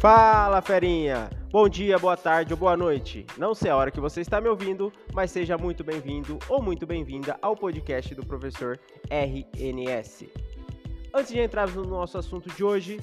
Fala, 0.00 0.62
ferinha! 0.62 1.28
Bom 1.52 1.68
dia, 1.68 1.98
boa 1.98 2.16
tarde 2.16 2.54
ou 2.54 2.58
boa 2.58 2.74
noite. 2.74 3.26
Não 3.36 3.54
sei 3.54 3.70
a 3.70 3.76
hora 3.76 3.90
que 3.90 4.00
você 4.00 4.22
está 4.22 4.40
me 4.40 4.48
ouvindo, 4.48 4.90
mas 5.12 5.30
seja 5.30 5.58
muito 5.58 5.84
bem-vindo 5.84 6.38
ou 6.48 6.62
muito 6.62 6.86
bem-vinda 6.86 7.38
ao 7.42 7.54
podcast 7.54 8.14
do 8.14 8.24
professor 8.24 8.80
RNS. 9.10 10.26
Antes 11.12 11.30
de 11.30 11.38
entrarmos 11.38 11.76
no 11.76 11.84
nosso 11.84 12.16
assunto 12.16 12.48
de 12.48 12.64
hoje, 12.64 12.98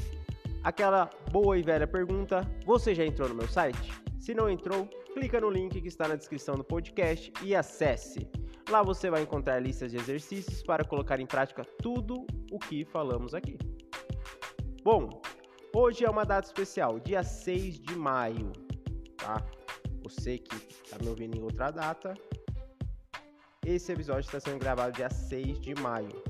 aquela 0.63 1.07
boa 1.31 1.55
e 1.55 1.61
velha 1.61 1.85
pergunta: 1.85 2.41
você 2.65 2.95
já 2.95 3.05
entrou 3.05 3.29
no 3.29 3.35
meu 3.35 3.47
site? 3.47 3.93
Se 4.19 4.33
não 4.33 4.49
entrou, 4.49 4.89
clica 5.13 5.39
no 5.39 5.51
link 5.51 5.79
que 5.79 5.87
está 5.87 6.07
na 6.07 6.15
descrição 6.15 6.55
do 6.55 6.63
podcast 6.63 7.31
e 7.43 7.55
acesse. 7.55 8.27
Lá 8.71 8.81
você 8.81 9.11
vai 9.11 9.21
encontrar 9.21 9.59
listas 9.59 9.91
de 9.91 9.97
exercícios 9.97 10.63
para 10.63 10.83
colocar 10.83 11.19
em 11.19 11.27
prática 11.27 11.63
tudo 11.79 12.25
o 12.51 12.57
que 12.57 12.83
falamos 12.85 13.35
aqui. 13.35 13.55
Bom, 14.83 15.21
Hoje 15.73 16.05
é 16.05 16.09
uma 16.09 16.25
data 16.25 16.47
especial, 16.47 16.99
dia 16.99 17.23
6 17.23 17.79
de 17.79 17.95
maio, 17.95 18.51
tá? 19.17 19.43
Você 20.03 20.37
que 20.37 20.55
está 20.55 20.97
me 20.97 21.09
ouvindo 21.09 21.37
em 21.37 21.43
outra 21.43 21.69
data, 21.69 22.13
esse 23.65 23.91
episódio 23.91 24.21
está 24.21 24.39
sendo 24.39 24.59
gravado 24.59 24.93
dia 24.93 25.09
6 25.09 25.59
de 25.59 25.75
maio 25.75 26.23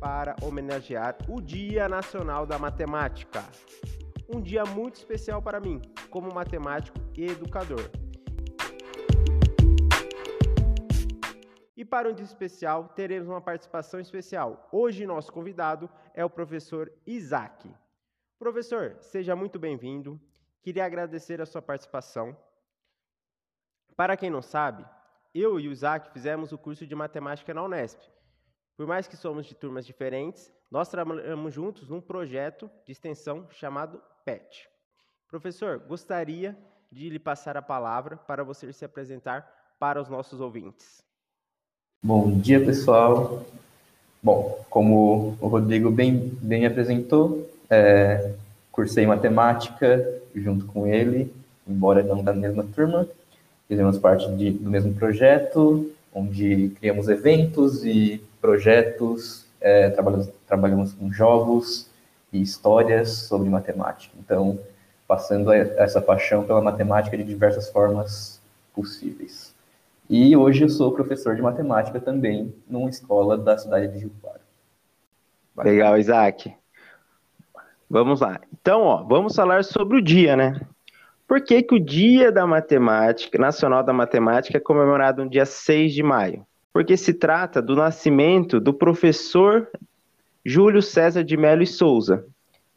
para 0.00 0.36
homenagear 0.42 1.18
o 1.28 1.40
Dia 1.40 1.88
Nacional 1.88 2.46
da 2.46 2.58
Matemática. 2.58 3.44
Um 4.32 4.40
dia 4.40 4.64
muito 4.64 4.94
especial 4.94 5.42
para 5.42 5.58
mim, 5.58 5.82
como 6.08 6.32
matemático 6.32 6.98
e 7.16 7.26
educador. 7.26 7.90
E 11.76 11.84
para 11.84 12.08
um 12.08 12.14
dia 12.14 12.24
especial, 12.24 12.88
teremos 12.88 13.28
uma 13.28 13.40
participação 13.40 13.98
especial. 13.98 14.68
Hoje, 14.70 15.06
nosso 15.06 15.32
convidado 15.32 15.90
é 16.14 16.24
o 16.24 16.30
professor 16.30 16.92
Isaac. 17.06 17.68
Professor, 18.38 18.96
seja 19.00 19.34
muito 19.34 19.58
bem-vindo. 19.58 20.20
Queria 20.62 20.84
agradecer 20.84 21.40
a 21.40 21.46
sua 21.46 21.60
participação. 21.60 22.36
Para 23.96 24.16
quem 24.16 24.30
não 24.30 24.40
sabe, 24.40 24.86
eu 25.34 25.58
e 25.58 25.66
o 25.66 25.72
Isaac 25.72 26.12
fizemos 26.12 26.52
o 26.52 26.58
curso 26.58 26.86
de 26.86 26.94
matemática 26.94 27.52
na 27.52 27.64
Unesp. 27.64 27.98
Por 28.76 28.86
mais 28.86 29.08
que 29.08 29.16
somos 29.16 29.44
de 29.44 29.56
turmas 29.56 29.84
diferentes, 29.84 30.52
nós 30.70 30.88
trabalhamos 30.88 31.52
juntos 31.52 31.88
num 31.88 32.00
projeto 32.00 32.70
de 32.86 32.92
extensão 32.92 33.48
chamado 33.50 34.00
PET. 34.24 34.70
Professor, 35.26 35.80
gostaria 35.80 36.56
de 36.92 37.10
lhe 37.10 37.18
passar 37.18 37.56
a 37.56 37.62
palavra 37.62 38.16
para 38.18 38.44
você 38.44 38.72
se 38.72 38.84
apresentar 38.84 39.74
para 39.80 40.00
os 40.00 40.08
nossos 40.08 40.40
ouvintes. 40.40 41.04
Bom 42.04 42.38
dia, 42.38 42.64
pessoal. 42.64 43.44
Bom, 44.22 44.58
como 44.68 45.36
o 45.40 45.48
Rodrigo 45.48 45.90
bem, 45.90 46.32
bem 46.40 46.66
apresentou, 46.66 47.48
é, 47.70 48.32
cursei 48.72 49.06
matemática 49.06 50.04
junto 50.34 50.66
com 50.66 50.86
ele, 50.86 51.32
embora 51.66 52.02
não 52.02 52.22
da 52.22 52.32
mesma 52.32 52.64
turma. 52.64 53.06
Fizemos 53.68 53.98
parte 53.98 54.30
de, 54.32 54.50
do 54.50 54.70
mesmo 54.70 54.94
projeto, 54.94 55.90
onde 56.12 56.70
criamos 56.80 57.08
eventos 57.08 57.84
e 57.84 58.22
projetos, 58.40 59.44
é, 59.60 59.90
trabalhamos, 59.90 60.28
trabalhamos 60.46 60.92
com 60.92 61.12
jogos 61.12 61.88
e 62.32 62.40
histórias 62.40 63.10
sobre 63.10 63.48
matemática. 63.48 64.14
Então, 64.18 64.58
passando 65.06 65.52
essa 65.52 66.00
paixão 66.00 66.44
pela 66.44 66.60
matemática 66.60 67.16
de 67.16 67.24
diversas 67.24 67.68
formas 67.70 68.40
possíveis. 68.74 69.54
E 70.08 70.34
hoje 70.34 70.64
eu 70.64 70.68
sou 70.68 70.92
professor 70.92 71.36
de 71.36 71.42
matemática 71.42 72.00
também 72.00 72.54
numa 72.66 72.88
escola 72.88 73.36
da 73.36 73.58
cidade 73.58 73.88
de 73.88 73.98
Rio 73.98 74.12
Claro. 74.20 74.40
Legal, 75.68 75.98
Isaac. 75.98 76.54
Vamos 77.90 78.20
lá. 78.20 78.40
Então, 78.52 78.82
ó, 78.82 79.02
vamos 79.02 79.34
falar 79.34 79.64
sobre 79.64 79.98
o 79.98 80.02
dia, 80.02 80.36
né? 80.36 80.60
Por 81.26 81.42
que, 81.42 81.62
que 81.62 81.74
o 81.74 81.80
Dia 81.80 82.32
da 82.32 82.46
Matemática, 82.46 83.36
Nacional 83.38 83.82
da 83.82 83.92
Matemática, 83.92 84.56
é 84.56 84.60
comemorado 84.60 85.22
no 85.22 85.30
dia 85.30 85.44
6 85.44 85.92
de 85.92 86.02
maio? 86.02 86.46
Porque 86.72 86.96
se 86.96 87.12
trata 87.12 87.60
do 87.60 87.76
nascimento 87.76 88.58
do 88.58 88.72
professor 88.72 89.68
Júlio 90.44 90.80
César 90.80 91.22
de 91.22 91.36
Mello 91.36 91.62
e 91.62 91.66
Souza, 91.66 92.24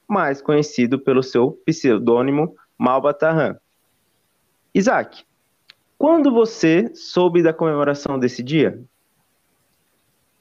mais 0.06 0.42
conhecido 0.42 1.00
pelo 1.00 1.24
seu 1.24 1.52
pseudônimo 1.66 2.56
Malbatarran. 2.78 3.56
Isaac, 4.76 5.24
quando 6.02 6.32
você 6.32 6.92
soube 6.96 7.44
da 7.44 7.54
comemoração 7.54 8.18
desse 8.18 8.42
dia? 8.42 8.82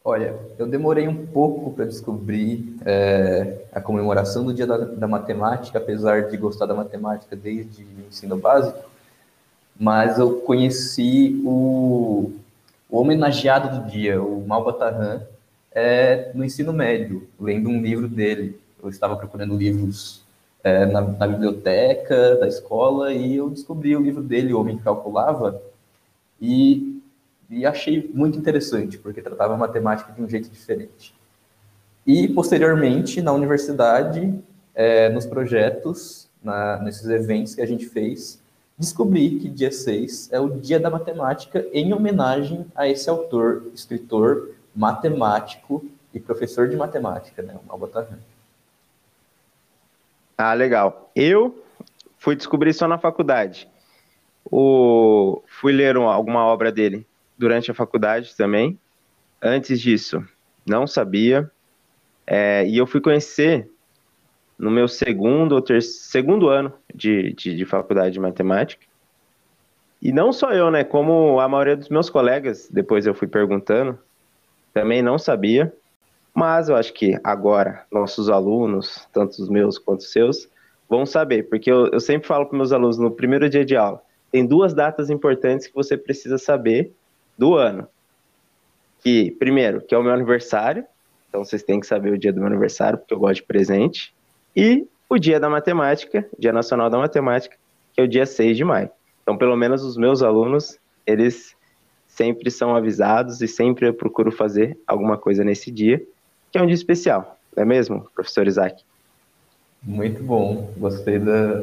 Olha, 0.02 0.34
eu 0.58 0.66
demorei 0.66 1.06
um 1.06 1.26
pouco 1.26 1.70
para 1.74 1.84
descobrir 1.84 2.78
é, 2.86 3.66
a 3.70 3.78
comemoração 3.78 4.42
do 4.42 4.54
Dia 4.54 4.66
da, 4.66 4.78
da, 4.78 5.06
Matemática, 5.06 5.76
apesar 5.76 6.30
de 6.30 6.36
gostar 6.38 6.64
da 6.64 6.72
matemática 6.72 7.36
desde 7.36 7.82
o 7.82 8.08
ensino 8.08 8.38
básico, 8.38 8.88
mas 9.78 10.18
eu 10.18 10.36
conheci 10.40 11.38
o, 11.44 12.32
o 12.88 12.98
homenageado 12.98 13.80
do 13.80 13.90
dia, 13.90 14.22
o 14.22 14.42
Malbatarran, 14.46 15.20
é, 15.72 16.30
no 16.34 16.42
ensino 16.42 16.72
médio, 16.72 17.28
lendo 17.38 17.68
um 17.68 17.82
livro 17.82 18.08
dele. 18.08 18.58
Eu 18.82 18.88
estava 18.88 19.14
procurando 19.14 19.58
livros 19.58 20.22
é, 20.62 20.86
na, 20.86 21.00
na, 21.00 21.26
biblioteca 21.26 22.36
da 22.36 22.46
escola 22.46 23.12
e 23.12 23.36
eu 23.36 23.50
descobri 23.50 23.96
o 23.96 24.00
livro 24.00 24.22
dele, 24.22 24.52
O 24.52 24.60
Homem 24.60 24.76
que 24.76 24.84
Calculava, 24.84 25.60
e 26.40 27.00
e 27.50 27.66
achei 27.66 28.08
muito 28.14 28.38
interessante, 28.38 28.96
porque 28.96 29.20
tratava 29.20 29.56
matemática 29.56 30.12
de 30.12 30.22
um 30.22 30.28
jeito 30.28 30.48
diferente. 30.48 31.12
E, 32.06 32.28
posteriormente, 32.28 33.20
na 33.20 33.32
universidade, 33.32 34.38
é, 34.72 35.08
nos 35.08 35.26
projetos, 35.26 36.28
na, 36.42 36.80
nesses 36.80 37.08
eventos 37.08 37.54
que 37.56 37.60
a 37.60 37.66
gente 37.66 37.86
fez, 37.86 38.40
descobri 38.78 39.40
que 39.40 39.48
dia 39.48 39.72
6 39.72 40.32
é 40.32 40.38
o 40.38 40.48
Dia 40.48 40.78
da 40.78 40.88
Matemática 40.88 41.66
em 41.72 41.92
homenagem 41.92 42.64
a 42.74 42.88
esse 42.88 43.10
autor, 43.10 43.64
escritor, 43.74 44.54
matemático 44.74 45.84
e 46.14 46.20
professor 46.20 46.68
de 46.68 46.76
matemática, 46.76 47.42
né, 47.42 47.56
o 47.62 47.68
Malbatarran. 47.68 48.18
Ah, 50.42 50.54
legal. 50.54 51.12
Eu 51.14 51.62
fui 52.16 52.34
descobrir 52.34 52.72
só 52.72 52.88
na 52.88 52.96
faculdade. 52.96 53.68
O... 54.50 55.42
Fui 55.46 55.70
ler 55.70 55.98
uma, 55.98 56.14
alguma 56.14 56.46
obra 56.46 56.72
dele 56.72 57.06
durante 57.36 57.70
a 57.70 57.74
faculdade 57.74 58.34
também. 58.34 58.78
Antes 59.42 59.78
disso, 59.78 60.26
não 60.66 60.86
sabia. 60.86 61.50
É, 62.26 62.66
e 62.66 62.78
eu 62.78 62.86
fui 62.86 63.02
conhecer 63.02 63.70
no 64.58 64.70
meu 64.70 64.88
segundo 64.88 65.52
ou 65.52 65.60
terceiro, 65.60 66.04
segundo 66.04 66.48
ano 66.48 66.72
de, 66.94 67.34
de, 67.34 67.54
de, 67.54 67.64
faculdade 67.66 68.14
de 68.14 68.20
matemática. 68.20 68.86
E 70.00 70.10
não 70.10 70.32
só 70.32 70.52
eu, 70.52 70.70
né? 70.70 70.84
Como 70.84 71.38
a 71.38 71.46
maioria 71.50 71.76
dos 71.76 71.90
meus 71.90 72.08
colegas, 72.08 72.66
depois 72.72 73.06
eu 73.06 73.14
fui 73.14 73.28
perguntando, 73.28 73.98
também 74.72 75.02
não 75.02 75.18
sabia. 75.18 75.70
Mas 76.40 76.70
eu 76.70 76.76
acho 76.76 76.94
que 76.94 77.20
agora 77.22 77.84
nossos 77.92 78.30
alunos, 78.30 79.06
tanto 79.12 79.32
os 79.32 79.50
meus 79.50 79.78
quanto 79.78 80.00
os 80.00 80.10
seus, 80.10 80.48
vão 80.88 81.04
saber, 81.04 81.50
porque 81.50 81.70
eu, 81.70 81.88
eu 81.88 82.00
sempre 82.00 82.26
falo 82.26 82.46
para 82.46 82.56
meus 82.56 82.72
alunos 82.72 82.96
no 82.96 83.10
primeiro 83.10 83.46
dia 83.46 83.62
de 83.62 83.76
aula: 83.76 84.00
tem 84.32 84.46
duas 84.46 84.72
datas 84.72 85.10
importantes 85.10 85.66
que 85.66 85.74
você 85.74 85.98
precisa 85.98 86.38
saber 86.38 86.94
do 87.36 87.56
ano. 87.56 87.86
Que, 89.00 89.32
primeiro, 89.32 89.82
que 89.82 89.94
é 89.94 89.98
o 89.98 90.02
meu 90.02 90.14
aniversário. 90.14 90.86
Então 91.28 91.44
vocês 91.44 91.62
têm 91.62 91.78
que 91.78 91.86
saber 91.86 92.10
o 92.10 92.18
dia 92.18 92.32
do 92.32 92.38
meu 92.38 92.46
aniversário, 92.46 92.98
porque 92.98 93.12
eu 93.12 93.18
gosto 93.18 93.34
de 93.34 93.42
presente. 93.42 94.14
E 94.56 94.86
o 95.10 95.18
dia 95.18 95.38
da 95.38 95.50
matemática, 95.50 96.26
Dia 96.38 96.54
Nacional 96.54 96.88
da 96.88 96.96
Matemática, 96.96 97.58
que 97.92 98.00
é 98.00 98.04
o 98.04 98.08
dia 98.08 98.24
6 98.24 98.56
de 98.56 98.64
maio. 98.64 98.88
Então, 99.22 99.36
pelo 99.36 99.56
menos 99.56 99.84
os 99.84 99.98
meus 99.98 100.22
alunos, 100.22 100.78
eles 101.06 101.54
sempre 102.06 102.50
são 102.50 102.74
avisados 102.74 103.42
e 103.42 103.46
sempre 103.46 103.86
eu 103.86 103.92
procuro 103.92 104.32
fazer 104.32 104.78
alguma 104.86 105.18
coisa 105.18 105.44
nesse 105.44 105.70
dia, 105.70 106.02
que 106.50 106.58
é 106.58 106.62
um 106.62 106.66
dia 106.66 106.74
especial. 106.74 107.38
Não 107.56 107.62
é 107.62 107.66
mesmo, 107.66 108.08
professor 108.14 108.46
Isaac? 108.46 108.82
Muito 109.82 110.22
bom. 110.22 110.72
Gostei 110.76 111.18
da, 111.18 111.62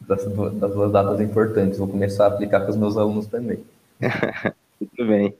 das, 0.00 0.24
das 0.24 0.72
duas 0.72 0.92
datas 0.92 1.20
importantes. 1.20 1.78
Vou 1.78 1.88
começar 1.88 2.24
a 2.24 2.28
aplicar 2.28 2.60
com 2.60 2.70
os 2.70 2.76
meus 2.76 2.96
alunos 2.96 3.26
também. 3.26 3.64
Muito 4.80 5.06
bem. 5.06 5.34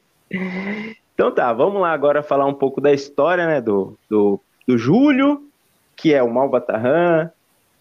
Então 1.15 1.32
tá, 1.32 1.53
vamos 1.53 1.81
lá 1.81 1.93
agora 1.93 2.23
falar 2.23 2.47
um 2.47 2.55
pouco 2.55 2.81
da 2.81 2.93
história 2.93 3.47
né, 3.47 3.61
do, 3.61 3.97
do, 4.09 4.41
do 4.67 4.76
Júlio, 4.76 5.49
que 5.94 6.12
é 6.12 6.23
o 6.23 6.32
Malbatarran, 6.32 7.31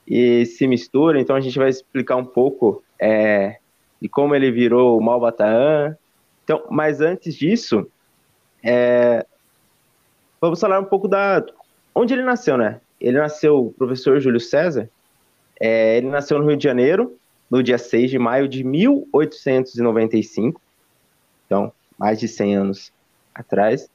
e 0.07 0.45
se 0.45 0.67
mistura. 0.67 1.19
Então 1.19 1.35
a 1.35 1.41
gente 1.41 1.57
vai 1.57 1.69
explicar 1.69 2.15
um 2.15 2.25
pouco 2.25 2.83
é, 2.99 3.57
de 4.01 4.07
como 4.07 4.35
ele 4.35 4.51
virou 4.51 4.97
o 4.97 5.03
Malbatarran. 5.03 5.95
Então, 6.43 6.63
mas 6.69 7.01
antes 7.01 7.35
disso, 7.35 7.87
é, 8.63 9.25
vamos 10.39 10.59
falar 10.59 10.79
um 10.79 10.85
pouco 10.85 11.07
da 11.07 11.45
onde 11.93 12.13
ele 12.13 12.23
nasceu, 12.23 12.57
né? 12.57 12.81
Ele 12.99 13.17
nasceu, 13.17 13.73
professor 13.77 14.19
Júlio 14.19 14.39
César, 14.39 14.89
é, 15.59 15.97
ele 15.97 16.07
nasceu 16.07 16.39
no 16.39 16.47
Rio 16.47 16.57
de 16.57 16.63
Janeiro, 16.63 17.17
no 17.49 17.61
dia 17.61 17.77
6 17.77 18.09
de 18.09 18.19
maio 18.19 18.47
de 18.47 18.63
1895 18.63 20.61
então 21.45 21.71
mais 21.97 22.19
de 22.19 22.27
100 22.27 22.55
anos 22.55 22.91
atrás. 23.33 23.89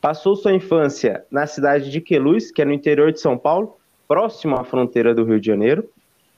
Passou 0.00 0.36
sua 0.36 0.52
infância 0.52 1.24
na 1.30 1.46
cidade 1.46 1.90
de 1.90 2.00
Queluz, 2.00 2.50
que 2.50 2.60
é 2.62 2.64
no 2.64 2.72
interior 2.72 3.12
de 3.12 3.20
São 3.20 3.38
Paulo, 3.38 3.78
próximo 4.08 4.56
à 4.56 4.64
fronteira 4.64 5.14
do 5.14 5.24
Rio 5.24 5.40
de 5.40 5.46
Janeiro. 5.46 5.88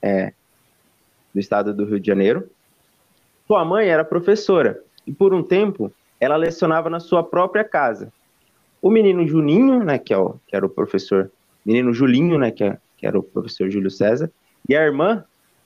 é, 0.01 0.31
do 1.33 1.39
estado 1.39 1.73
do 1.73 1.85
Rio 1.85 1.99
de 1.99 2.05
Janeiro. 2.05 2.49
Sua 3.47 3.65
mãe 3.65 3.87
era 3.87 4.05
professora 4.05 4.81
e 5.05 5.11
por 5.11 5.33
um 5.33 5.41
tempo 5.43 5.91
ela 6.19 6.35
lecionava 6.35 6.89
na 6.89 6.99
sua 6.99 7.23
própria 7.23 7.63
casa. 7.63 8.13
O 8.81 8.89
menino 8.89 9.27
Juninho, 9.27 9.83
né, 9.83 9.97
que, 9.97 10.13
é 10.13 10.17
o, 10.17 10.35
que 10.47 10.55
era 10.55 10.65
o 10.65 10.69
professor, 10.69 11.31
menino 11.65 11.93
Julinho, 11.93 12.37
né, 12.37 12.51
que, 12.51 12.63
é, 12.63 12.77
que 12.97 13.07
era 13.07 13.17
o 13.17 13.23
professor 13.23 13.69
Júlio 13.69 13.89
César, 13.89 14.31
e 14.67 14.75
a 14.75 14.83
irmã 14.83 15.23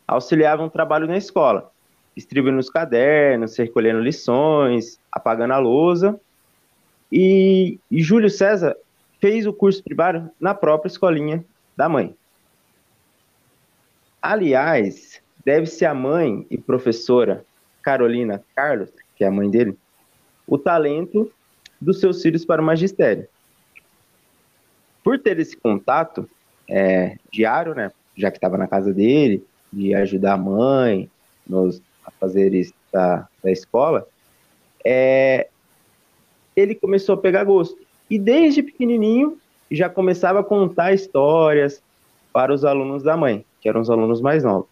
auxiliavam 0.08 0.68
o 0.68 0.70
trabalho 0.70 1.08
na 1.08 1.18
escola, 1.18 1.72
distribuindo 2.16 2.60
os 2.60 2.70
cadernos, 2.70 3.58
recolhendo 3.58 4.02
lições, 4.02 5.00
apagando 5.12 5.54
a 5.54 5.58
lousa. 5.58 6.20
E, 7.12 7.80
e 7.90 8.02
Júlio 8.02 8.30
César 8.30 8.76
fez 9.20 9.46
o 9.46 9.54
curso 9.54 9.84
primário 9.84 10.30
na 10.40 10.54
própria 10.54 10.90
escolinha 10.90 11.44
da 11.76 11.88
mãe. 11.88 12.16
Aliás, 14.22 15.22
deve-se 15.44 15.86
à 15.86 15.94
mãe 15.94 16.46
e 16.50 16.58
professora 16.58 17.46
Carolina 17.82 18.44
Carlos, 18.56 18.90
que 19.16 19.24
é 19.24 19.28
a 19.28 19.32
mãe 19.32 19.50
dele, 19.50 19.78
o 20.48 20.58
talento 20.58 21.32
dos 21.82 22.00
seus 22.00 22.22
filhos 22.22 22.46
para 22.46 22.62
o 22.62 22.66
magistério. 22.66 23.28
Por 25.04 25.18
ter 25.18 25.40
esse 25.40 25.58
contato 25.58 26.30
é, 26.70 27.18
diário, 27.32 27.74
né, 27.74 27.92
já 28.16 28.30
que 28.30 28.38
estava 28.38 28.58
na 28.58 28.68
casa 28.68 28.94
dele, 28.94 29.44
de 29.74 29.96
ajudar 29.96 30.34
a 30.34 30.38
mãe 30.38 31.10
nos 31.48 31.82
afazeres 32.06 32.72
da, 32.94 33.28
da 33.44 33.52
escola, 33.52 34.08
é, 34.86 35.48
ele 36.56 36.76
começou 36.76 37.16
a 37.16 37.18
pegar 37.18 37.44
gosto. 37.44 37.78
E 38.10 38.20
desde 38.20 38.62
pequenininho 38.62 39.40
já 39.70 39.90
começava 39.90 40.42
a 40.42 40.44
contar 40.44 40.94
histórias 40.94 41.82
para 42.32 42.54
os 42.54 42.64
alunos 42.64 43.04
da 43.04 43.18
mãe, 43.18 43.46
que 43.60 43.70
eram 43.70 43.82
os 43.82 43.90
alunos 43.90 44.22
mais 44.22 44.44
novos. 44.44 44.70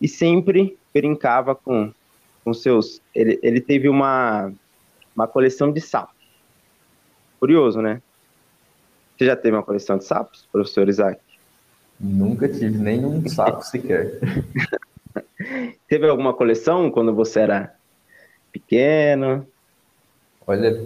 E 0.00 0.06
sempre 0.06 0.76
brincava 0.92 1.54
com, 1.54 1.92
com 2.44 2.54
seus. 2.54 3.00
Ele, 3.14 3.38
ele 3.42 3.60
teve 3.60 3.88
uma, 3.88 4.52
uma 5.18 5.26
coleção 5.26 5.72
de 5.72 5.80
sapos. 5.80 6.14
Curioso, 7.40 7.82
né? 7.82 8.00
Você 9.16 9.26
já 9.26 9.34
teve 9.34 9.56
uma 9.56 9.64
coleção 9.64 9.98
de 9.98 10.04
sapos, 10.04 10.46
professor 10.52 10.88
Isaac? 10.88 11.20
Nunca 11.98 12.48
tive 12.48 12.78
nenhum 12.78 13.28
sapo 13.28 13.62
sequer. 13.64 14.20
teve 15.88 16.08
alguma 16.08 16.32
coleção 16.32 16.88
quando 16.88 17.12
você 17.12 17.40
era 17.40 17.74
pequeno? 18.52 19.44
Olha, 20.46 20.80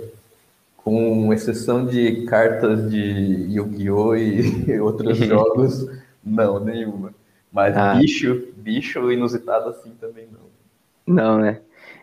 com 0.79 1.31
exceção 1.31 1.85
de 1.85 2.25
cartas 2.25 2.91
de 2.91 3.49
Yu-Gi-Oh! 3.51 4.17
e 4.17 4.81
outros 4.81 5.19
jogos, 5.21 5.87
não, 6.25 6.59
nenhuma. 6.59 7.13
Mas 7.53 7.77
ah. 7.77 7.97
bicho, 7.97 8.49
bicho 8.57 9.13
inusitado 9.13 9.69
assim 9.69 9.91
também 10.01 10.27
não. 10.33 11.15
Não, 11.15 11.39
né? 11.39 11.61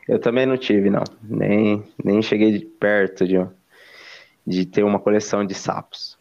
Eu 0.09 0.17
também 0.17 0.43
não 0.43 0.57
tive, 0.57 0.89
não. 0.89 1.03
Nem, 1.21 1.83
nem 2.03 2.19
cheguei 2.19 2.59
perto 2.79 3.27
de, 3.27 3.35
de 4.45 4.65
ter 4.65 4.83
uma 4.83 4.99
coleção 4.99 5.45
de 5.45 5.53
sapos. 5.53 6.17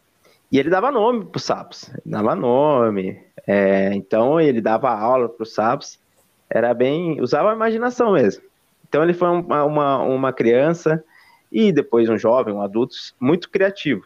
E 0.51 0.59
ele 0.59 0.69
dava 0.69 0.91
nome 0.91 1.25
para 1.25 1.37
os 1.37 1.43
sapos, 1.43 1.89
dava 2.05 2.35
nome. 2.35 3.19
É, 3.47 3.91
então 3.95 4.39
ele 4.39 4.61
dava 4.61 4.91
aula 4.91 5.27
para 5.27 5.41
os 5.41 5.55
sapos. 5.55 5.99
Era 6.47 6.71
bem. 6.71 7.19
usava 7.19 7.49
a 7.49 7.55
imaginação 7.55 8.11
mesmo. 8.13 8.43
Então 8.87 9.01
ele 9.01 9.13
foi 9.13 9.27
uma, 9.27 9.65
uma, 9.65 9.97
uma 10.03 10.33
criança 10.33 11.03
e 11.51 11.71
depois 11.71 12.07
um 12.09 12.17
jovem, 12.17 12.53
um 12.53 12.61
adulto, 12.61 12.95
muito 13.19 13.49
criativo. 13.49 14.05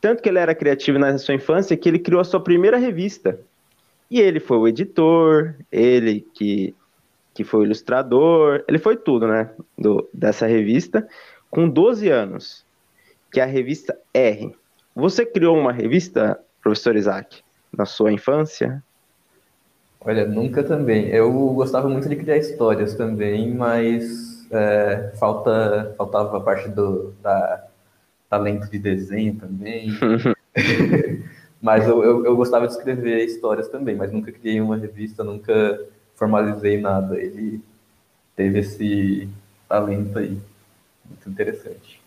Tanto 0.00 0.22
que 0.22 0.28
ele 0.28 0.38
era 0.38 0.54
criativo 0.54 0.96
na 0.96 1.18
sua 1.18 1.34
infância 1.34 1.76
que 1.76 1.88
ele 1.88 1.98
criou 1.98 2.20
a 2.20 2.24
sua 2.24 2.38
primeira 2.38 2.76
revista. 2.76 3.40
E 4.08 4.20
ele 4.20 4.38
foi 4.38 4.58
o 4.58 4.68
editor, 4.68 5.56
ele 5.72 6.24
que, 6.34 6.72
que 7.38 7.44
foi 7.44 7.60
o 7.60 7.64
ilustrador, 7.66 8.64
ele 8.66 8.80
foi 8.80 8.96
tudo, 8.96 9.28
né, 9.28 9.48
do, 9.78 10.10
dessa 10.12 10.44
revista, 10.44 11.06
com 11.48 11.68
12 11.68 12.08
anos, 12.08 12.66
que 13.30 13.38
é 13.38 13.44
a 13.44 13.46
revista 13.46 13.96
R. 14.12 14.52
Você 14.92 15.24
criou 15.24 15.56
uma 15.56 15.70
revista, 15.70 16.36
professor 16.60 16.96
Isaac, 16.96 17.44
na 17.72 17.84
sua 17.84 18.10
infância? 18.10 18.82
Olha, 20.00 20.26
nunca 20.26 20.64
também. 20.64 21.06
Eu 21.10 21.32
gostava 21.54 21.88
muito 21.88 22.08
de 22.08 22.16
criar 22.16 22.38
histórias 22.38 22.96
também, 22.96 23.54
mas 23.54 24.44
é, 24.50 25.12
falta, 25.20 25.94
faltava 25.96 26.38
a 26.38 26.40
parte 26.40 26.68
do 26.68 27.14
da 27.22 27.68
talento 28.28 28.68
de 28.68 28.80
desenho 28.80 29.36
também. 29.36 29.90
mas 31.62 31.86
eu, 31.86 32.02
eu, 32.02 32.26
eu, 32.26 32.34
gostava 32.34 32.66
de 32.66 32.72
escrever 32.72 33.24
histórias 33.24 33.68
também, 33.68 33.94
mas 33.94 34.10
nunca 34.10 34.32
criei 34.32 34.60
uma 34.60 34.76
revista, 34.76 35.22
nunca 35.22 35.86
formalizei 36.18 36.80
nada. 36.80 37.16
Ele 37.16 37.62
teve 38.34 38.58
esse 38.58 39.28
talento 39.68 40.18
aí. 40.18 40.38
Muito 41.06 41.30
interessante. 41.30 42.02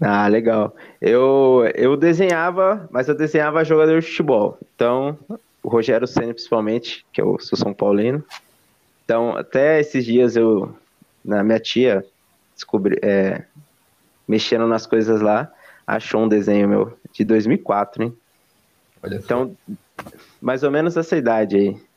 Ah, 0.00 0.28
legal. 0.28 0.76
Eu, 1.00 1.68
eu 1.74 1.96
desenhava, 1.96 2.88
mas 2.92 3.08
eu 3.08 3.14
desenhava 3.16 3.64
jogador 3.64 4.00
de 4.00 4.06
futebol. 4.06 4.56
Então, 4.74 5.18
o 5.62 5.68
Rogério 5.68 6.06
Senna, 6.06 6.32
principalmente, 6.32 7.04
que 7.12 7.20
eu 7.20 7.38
sou 7.40 7.58
São 7.58 7.74
Paulino. 7.74 8.22
Então, 9.04 9.36
até 9.36 9.80
esses 9.80 10.04
dias 10.04 10.36
eu 10.36 10.72
na 11.24 11.42
minha 11.42 11.58
tia 11.58 12.04
descobri, 12.54 12.98
é, 13.02 13.44
mexendo 14.26 14.66
nas 14.68 14.86
coisas 14.86 15.20
lá, 15.20 15.50
achou 15.86 16.22
um 16.22 16.28
desenho 16.28 16.68
meu 16.68 16.98
de 17.12 17.24
2004, 17.24 18.04
hein? 18.04 18.16
Olha 19.02 19.16
então, 19.16 19.56
mais 20.40 20.62
ou 20.62 20.70
menos 20.70 20.96
essa 20.96 21.16
idade 21.16 21.56
aí. 21.56 21.87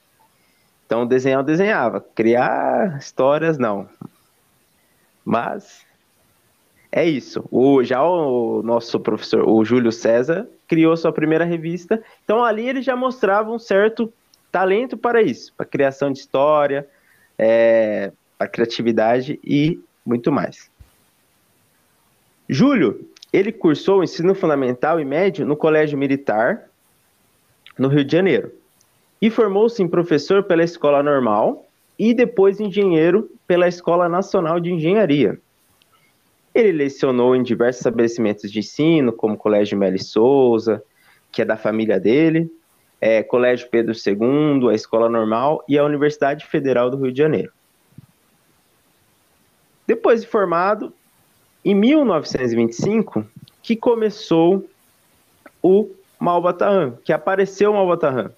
Então, 0.92 1.08
desenhar 1.08 1.40
eu 1.40 1.46
desenhava. 1.46 2.02
Criar 2.02 2.98
histórias, 3.00 3.58
não. 3.58 3.88
Mas 5.24 5.86
é 6.92 7.06
isso. 7.06 7.46
O, 7.50 7.82
já 7.82 8.04
o 8.04 8.62
nosso 8.62 9.00
professor, 9.00 9.48
o 9.48 9.64
Júlio 9.64 9.90
César, 9.94 10.50
criou 10.68 10.98
sua 10.98 11.14
primeira 11.14 11.46
revista. 11.46 12.04
Então, 12.26 12.44
ali 12.44 12.68
ele 12.68 12.82
já 12.82 12.94
mostrava 12.94 13.50
um 13.52 13.58
certo 13.58 14.12
talento 14.52 14.98
para 14.98 15.22
isso, 15.22 15.54
para 15.56 15.66
criação 15.66 16.12
de 16.12 16.20
história, 16.20 16.86
é, 17.40 18.12
a 18.38 18.46
criatividade 18.46 19.40
e 19.42 19.80
muito 20.06 20.30
mais. 20.30 20.70
Júlio, 22.50 23.10
ele 23.32 23.54
cursou 23.54 24.00
o 24.00 24.04
ensino 24.04 24.36
fundamental 24.36 25.00
e 25.00 25.06
médio 25.06 25.46
no 25.46 25.56
Colégio 25.56 25.98
Militar, 25.98 26.70
no 27.80 27.88
Rio 27.88 28.04
de 28.04 28.12
Janeiro, 28.12 28.52
e 29.22 29.30
formou-se 29.30 29.82
em 29.84 29.88
professor 29.88 30.44
pela 30.44 30.64
Escola 30.64 31.04
Normal 31.04 31.66
e 31.98 32.14
depois 32.14 32.60
engenheiro 32.60 33.30
pela 33.46 33.68
Escola 33.68 34.10
Nacional 34.10 34.60
de 34.60 34.74
Engenharia. 34.74 35.40
Ele 36.54 36.72
lecionou 36.72 37.36
em 37.36 37.44
diversos 37.44 37.82
estabelecimentos 37.82 38.52
de 38.52 38.60
ensino, 38.60 39.14
como 39.14 39.38
Colégio 39.38 39.78
Meli 39.78 40.04
Souza, 40.04 40.84
que 41.32 41.42
é 41.42 41.46
da 41.46 41.56
família 41.56 42.00
dele, 42.00 42.52
é, 43.00 43.24
Colégio 43.24 43.70
Pedro 43.70 43.94
II, 43.94 44.70
a 44.70 44.74
Escola 44.74 45.08
Normal 45.08 45.64
e 45.68 45.78
a 45.78 45.86
Universidade 45.86 46.46
Federal 46.46 46.90
do 46.90 46.98
Rio 46.98 47.12
de 47.12 47.18
Janeiro. 47.20 47.52
Depois 49.88 50.22
de 50.22 50.28
formado, 50.28 50.94
em 51.64 51.76
1925, 51.76 53.26
que 53.62 53.76
começou 53.76 54.68
o 55.62 55.90
Malbataan, 56.20 56.98
que 57.04 57.14
apareceu 57.14 57.72
o 57.72 57.74
Malbataan. 57.76 58.32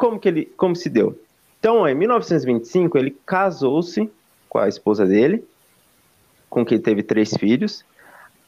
Como 0.00 0.18
que 0.18 0.28
ele, 0.28 0.46
como 0.56 0.74
se 0.74 0.88
deu? 0.88 1.14
Então, 1.58 1.86
em 1.86 1.94
1925, 1.94 2.96
ele 2.96 3.14
casou-se 3.26 4.10
com 4.48 4.56
a 4.56 4.66
esposa 4.66 5.04
dele, 5.04 5.44
com 6.48 6.64
quem 6.64 6.80
teve 6.80 7.02
três 7.02 7.34
filhos. 7.36 7.84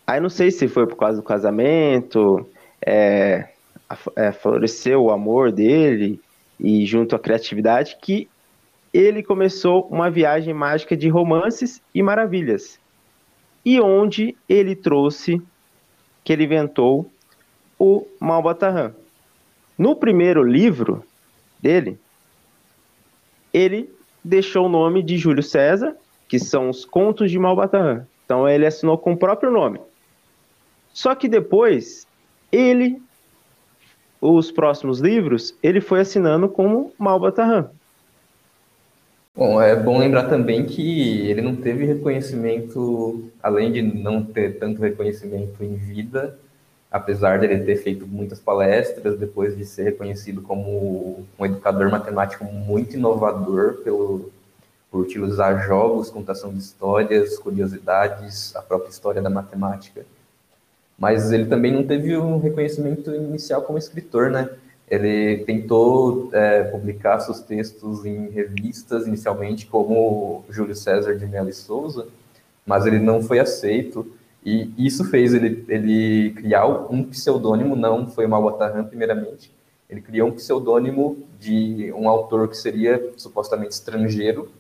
Aí 0.07 0.19
não 0.19 0.31
sei 0.31 0.51
se 0.51 0.67
foi 0.67 0.87
por 0.87 0.97
causa 0.97 1.19
do 1.19 1.23
casamento, 1.23 2.49
é, 2.81 3.51
é, 4.17 4.33
floresceu 4.33 5.03
o 5.03 5.11
amor 5.11 5.53
dele 5.53 6.19
e 6.59 6.87
junto 6.87 7.15
à 7.15 7.19
criatividade 7.19 7.99
que 8.01 8.31
ele 8.91 9.23
começou 9.23 9.87
uma 9.91 10.11
viagem 10.11 10.55
mágica 10.55 10.97
de 10.97 11.11
romances 11.11 11.83
e 11.95 12.03
maravilhas. 12.03 12.81
E 13.63 13.79
onde 13.79 14.35
ele 14.49 14.75
trouxe, 14.75 15.39
que 16.25 16.33
ele 16.33 16.45
inventou, 16.45 17.11
o 17.79 18.07
Malbatarran. 18.19 18.95
No 19.77 19.95
primeiro 19.95 20.43
livro 20.43 21.05
dele, 21.63 21.99
ele 23.53 23.89
deixou 24.23 24.67
o 24.67 24.69
nome 24.69 25.03
de 25.03 25.17
Júlio 25.17 25.43
César, 25.43 25.97
que 26.29 26.39
são 26.39 26.69
os 26.69 26.85
Contos 26.85 27.31
de 27.31 27.39
Malbatarran. 27.39 28.05
Então 28.25 28.49
ele 28.49 28.67
assinou 28.67 28.99
com 28.99 29.13
o 29.13 29.17
próprio 29.17 29.51
nome. 29.51 29.81
Só 30.93 31.15
que 31.15 31.29
depois, 31.29 32.07
ele, 32.51 33.01
os 34.21 34.51
próximos 34.51 35.01
livros, 35.01 35.55
ele 35.63 35.81
foi 35.81 36.01
assinando 36.01 36.49
como 36.49 36.93
Malbatarran. 36.99 37.71
Bom, 39.35 39.61
é 39.63 39.75
bom 39.75 39.99
lembrar 39.99 40.29
também 40.29 40.67
que 40.67 41.27
ele 41.27 41.41
não 41.41 41.57
teve 41.57 41.87
reconhecimento, 41.87 43.31
além 43.43 43.73
de 43.73 43.81
não 43.81 44.23
ter 44.23 44.59
tanto 44.59 44.83
reconhecimento 44.83 45.65
em 45.65 45.75
vida, 45.75 46.39
apesar 46.93 47.39
dele 47.39 47.65
ter 47.65 47.77
feito 47.77 48.07
muitas 48.07 48.39
palestras, 48.39 49.19
depois 49.19 49.57
de 49.57 49.65
ser 49.65 49.85
reconhecido 49.85 50.43
como 50.43 51.25
um 51.39 51.47
educador 51.47 51.91
matemático 51.91 52.45
muito 52.45 52.97
inovador 52.97 53.79
pelo, 53.83 54.31
por 54.91 55.01
utilizar 55.01 55.67
jogos, 55.67 56.11
contação 56.11 56.53
de 56.53 56.59
histórias, 56.59 57.39
curiosidades, 57.39 58.55
a 58.55 58.61
própria 58.61 58.91
história 58.91 59.23
da 59.23 59.31
matemática. 59.31 60.05
Mas 60.99 61.33
ele 61.33 61.47
também 61.47 61.73
não 61.73 61.83
teve 61.83 62.15
um 62.19 62.39
reconhecimento 62.39 63.11
inicial 63.15 63.63
como 63.63 63.79
escritor, 63.79 64.31
né? 64.31 64.51
Ele 64.87 65.39
tentou 65.47 66.29
é, 66.35 66.65
publicar 66.65 67.19
seus 67.21 67.41
textos 67.41 68.05
em 68.05 68.29
revistas, 68.29 69.07
inicialmente 69.07 69.65
como 69.65 70.45
Júlio 70.51 70.75
César 70.75 71.17
de 71.17 71.27
Mello 71.27 71.49
e 71.49 71.55
Souza, 71.55 72.07
mas 72.67 72.85
ele 72.85 72.99
não 72.99 73.23
foi 73.23 73.39
aceito. 73.39 74.07
E 74.45 74.73
isso 74.77 75.05
fez 75.05 75.35
ele, 75.35 75.65
ele 75.69 76.33
criar 76.33 76.67
um 76.67 77.05
pseudônimo, 77.05 77.77
não 77.77 78.09
foi 78.09 78.27
Malbatarran, 78.27 78.85
primeiramente. 78.85 79.53
Ele 79.89 80.01
criou 80.01 80.29
um 80.29 80.33
pseudônimo 80.33 81.19
de 81.39 81.93
um 81.93 82.09
autor 82.09 82.49
que 82.49 82.57
seria 82.57 83.13
supostamente 83.17 83.73
estrangeiro 83.73 84.51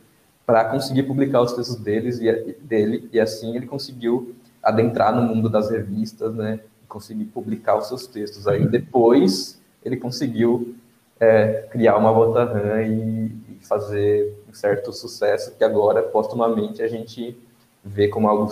para 0.44 0.64
conseguir 0.66 1.04
publicar 1.04 1.40
os 1.40 1.52
textos 1.52 1.76
deles 1.76 2.20
e, 2.20 2.56
dele, 2.60 3.08
e 3.12 3.18
assim 3.18 3.56
ele 3.56 3.66
conseguiu 3.66 4.34
adentrar 4.62 5.14
no 5.14 5.22
mundo 5.22 5.48
das 5.48 5.70
revistas, 5.70 6.34
né? 6.34 6.60
Conseguir 6.86 7.24
publicar 7.24 7.78
os 7.78 7.88
seus 7.88 8.06
textos. 8.06 8.46
Aí 8.46 8.68
depois 8.68 9.60
ele 9.84 9.96
conseguiu 9.96 10.74
é, 11.18 11.66
criar 11.70 11.96
uma 11.96 12.12
Botarran 12.12 12.82
e, 12.82 13.26
e 13.26 13.58
fazer 13.66 14.36
um 14.48 14.52
certo 14.52 14.92
sucesso 14.92 15.56
que 15.56 15.64
agora, 15.64 16.02
postumamente, 16.02 16.82
a 16.82 16.88
gente 16.88 17.36
vê 17.84 18.08
como 18.08 18.28
algo 18.28 18.48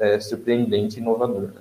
é, 0.00 0.18
surpreendente 0.18 0.98
e 0.98 1.02
inovador. 1.02 1.42
Né? 1.42 1.60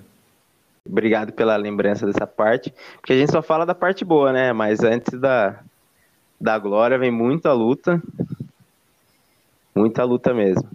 Obrigado 0.87 1.33
pela 1.33 1.55
lembrança 1.55 2.07
dessa 2.07 2.25
parte, 2.25 2.73
porque 2.95 3.13
a 3.13 3.17
gente 3.17 3.31
só 3.31 3.41
fala 3.41 3.65
da 3.65 3.75
parte 3.75 4.03
boa, 4.03 4.31
né? 4.33 4.53
Mas 4.53 4.79
antes 4.79 5.19
da, 5.19 5.59
da 6.39 6.57
glória 6.57 6.97
vem 6.97 7.11
muita 7.11 7.53
luta, 7.53 8.01
muita 9.75 10.03
luta 10.03 10.33
mesmo. 10.33 10.67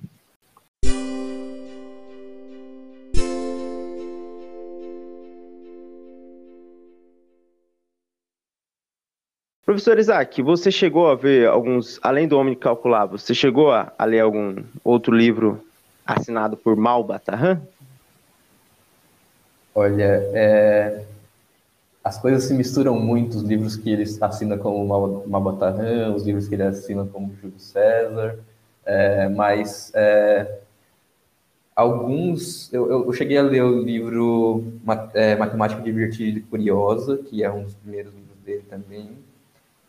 Professor 9.65 9.99
Isaac, 9.99 10.43
você 10.43 10.71
chegou 10.71 11.11
a 11.11 11.15
ver 11.15 11.49
alguns, 11.49 11.99
além 12.03 12.29
do 12.29 12.39
Homem 12.39 12.55
Calculável, 12.55 13.17
você 13.17 13.35
chegou 13.35 13.73
a, 13.73 13.93
a 13.99 14.05
ler 14.05 14.21
algum 14.21 14.63
outro 14.85 15.17
livro 15.17 15.65
assinado 16.07 16.57
por 16.57 16.77
Mal 16.77 17.03
Batarran? 17.03 17.61
Olha, 19.75 20.21
é... 20.33 21.05
as 22.03 22.21
coisas 22.21 22.45
se 22.45 22.55
misturam 22.55 22.99
muito, 22.99 23.37
os 23.37 23.43
livros 23.43 23.77
que 23.77 23.91
ele 23.91 24.05
assina 24.21 24.57
como 24.57 24.87
Mal, 25.27 25.41
Batarran, 25.41 26.15
os 26.15 26.25
livros 26.25 26.47
que 26.47 26.55
ele 26.55 26.63
assina 26.63 27.05
como 27.05 27.35
Júlio 27.41 27.59
César, 27.59 28.39
é... 28.85 29.29
mas 29.29 29.91
é... 29.95 30.61
alguns, 31.75 32.73
eu, 32.73 33.07
eu, 33.07 33.13
cheguei 33.13 33.39
a 33.39 33.43
ler 33.43 33.65
o 33.65 33.83
livro 33.83 34.65
é, 35.15 35.35
Matemática 35.35 35.83
Divertida 35.83 36.39
e 36.39 36.43
Curiosa, 36.43 37.19
que 37.19 37.43
é 37.43 37.51
um 37.51 37.65
dos 37.65 37.75
primeiros 37.75 38.15
livros 38.15 38.39
dele 38.45 38.65
também, 38.69 39.11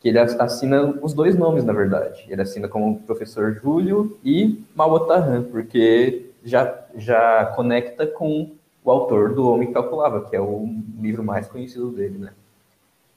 que 0.05 0.09
ele 0.09 0.19
assina 0.19 0.83
os 1.01 1.15
dois 1.15 1.35
nomes, 1.35 1.63
na 1.63 1.73
verdade. 1.73 2.27
Ele 2.29 2.39
assina 2.39 2.67
como 2.67 2.99
professor 2.99 3.55
Júlio 3.55 4.19
e 4.23 4.63
Maotarran, 4.75 5.41
porque 5.45 6.27
já, 6.43 6.85
já 6.95 7.43
conecta 7.55 8.05
com 8.05 8.51
o 8.83 8.91
autor 8.91 9.33
do 9.33 9.49
Homem 9.49 9.69
que 9.69 9.73
Calculava, 9.73 10.23
que 10.29 10.35
é 10.35 10.39
o 10.39 10.69
livro 11.01 11.23
mais 11.23 11.47
conhecido 11.47 11.89
dele, 11.89 12.19
né? 12.19 12.33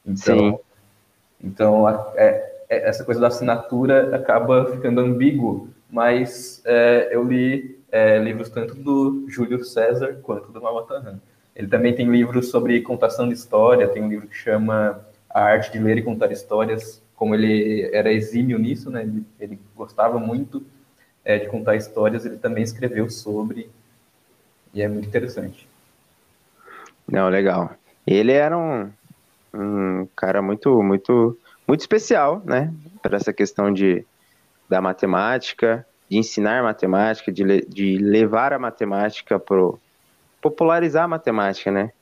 Então, 0.06 0.38
Sim. 0.38 0.58
então 1.44 1.86
a, 1.86 2.10
é, 2.16 2.62
é, 2.70 2.88
essa 2.88 3.04
coisa 3.04 3.20
da 3.20 3.26
assinatura 3.26 4.16
acaba 4.16 4.64
ficando 4.72 5.02
ambíguo, 5.02 5.68
mas 5.90 6.62
é, 6.64 7.10
eu 7.10 7.22
li 7.22 7.78
é, 7.92 8.18
livros 8.18 8.48
tanto 8.48 8.74
do 8.74 9.26
Júlio 9.28 9.62
César 9.62 10.20
quanto 10.22 10.50
do 10.50 10.62
Maotarran. 10.62 11.18
Ele 11.54 11.68
também 11.68 11.94
tem 11.94 12.10
livros 12.10 12.48
sobre 12.48 12.80
contação 12.80 13.28
de 13.28 13.34
história, 13.34 13.88
tem 13.88 14.02
um 14.02 14.08
livro 14.08 14.26
que 14.26 14.36
chama 14.36 15.06
a 15.30 15.42
arte 15.42 15.72
de 15.72 15.78
ler 15.78 15.98
e 15.98 16.02
contar 16.02 16.30
histórias, 16.32 17.02
como 17.14 17.34
ele 17.34 17.88
era 17.92 18.12
exímio 18.12 18.58
nisso, 18.58 18.90
né? 18.90 19.02
Ele, 19.02 19.24
ele 19.38 19.60
gostava 19.76 20.18
muito 20.18 20.64
é, 21.24 21.38
de 21.38 21.48
contar 21.48 21.76
histórias, 21.76 22.24
ele 22.24 22.36
também 22.36 22.62
escreveu 22.62 23.10
sobre, 23.10 23.70
e 24.72 24.80
é 24.80 24.88
muito 24.88 25.08
interessante. 25.08 25.68
Não, 27.06 27.28
legal. 27.28 27.72
Ele 28.06 28.32
era 28.32 28.56
um, 28.56 28.90
um 29.52 30.08
cara 30.14 30.40
muito, 30.40 30.82
muito, 30.82 31.38
muito 31.66 31.80
especial, 31.80 32.42
né? 32.44 32.72
Para 33.02 33.16
essa 33.16 33.32
questão 33.32 33.72
de, 33.72 34.04
da 34.68 34.80
matemática, 34.80 35.86
de 36.08 36.18
ensinar 36.18 36.62
matemática, 36.62 37.32
de, 37.32 37.62
de 37.66 37.98
levar 37.98 38.52
a 38.52 38.58
matemática 38.58 39.38
para 39.38 39.70
popularizar 40.40 41.04
a 41.04 41.08
matemática, 41.08 41.70
né? 41.70 41.92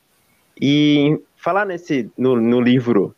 E 0.60 1.20
falar 1.36 1.64
nesse 1.64 2.10
no, 2.16 2.36
no 2.36 2.60
livro 2.60 3.14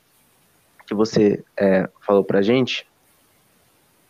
que 0.86 0.94
você 0.94 1.44
é, 1.56 1.88
falou 2.00 2.24
para 2.24 2.42
gente 2.42 2.86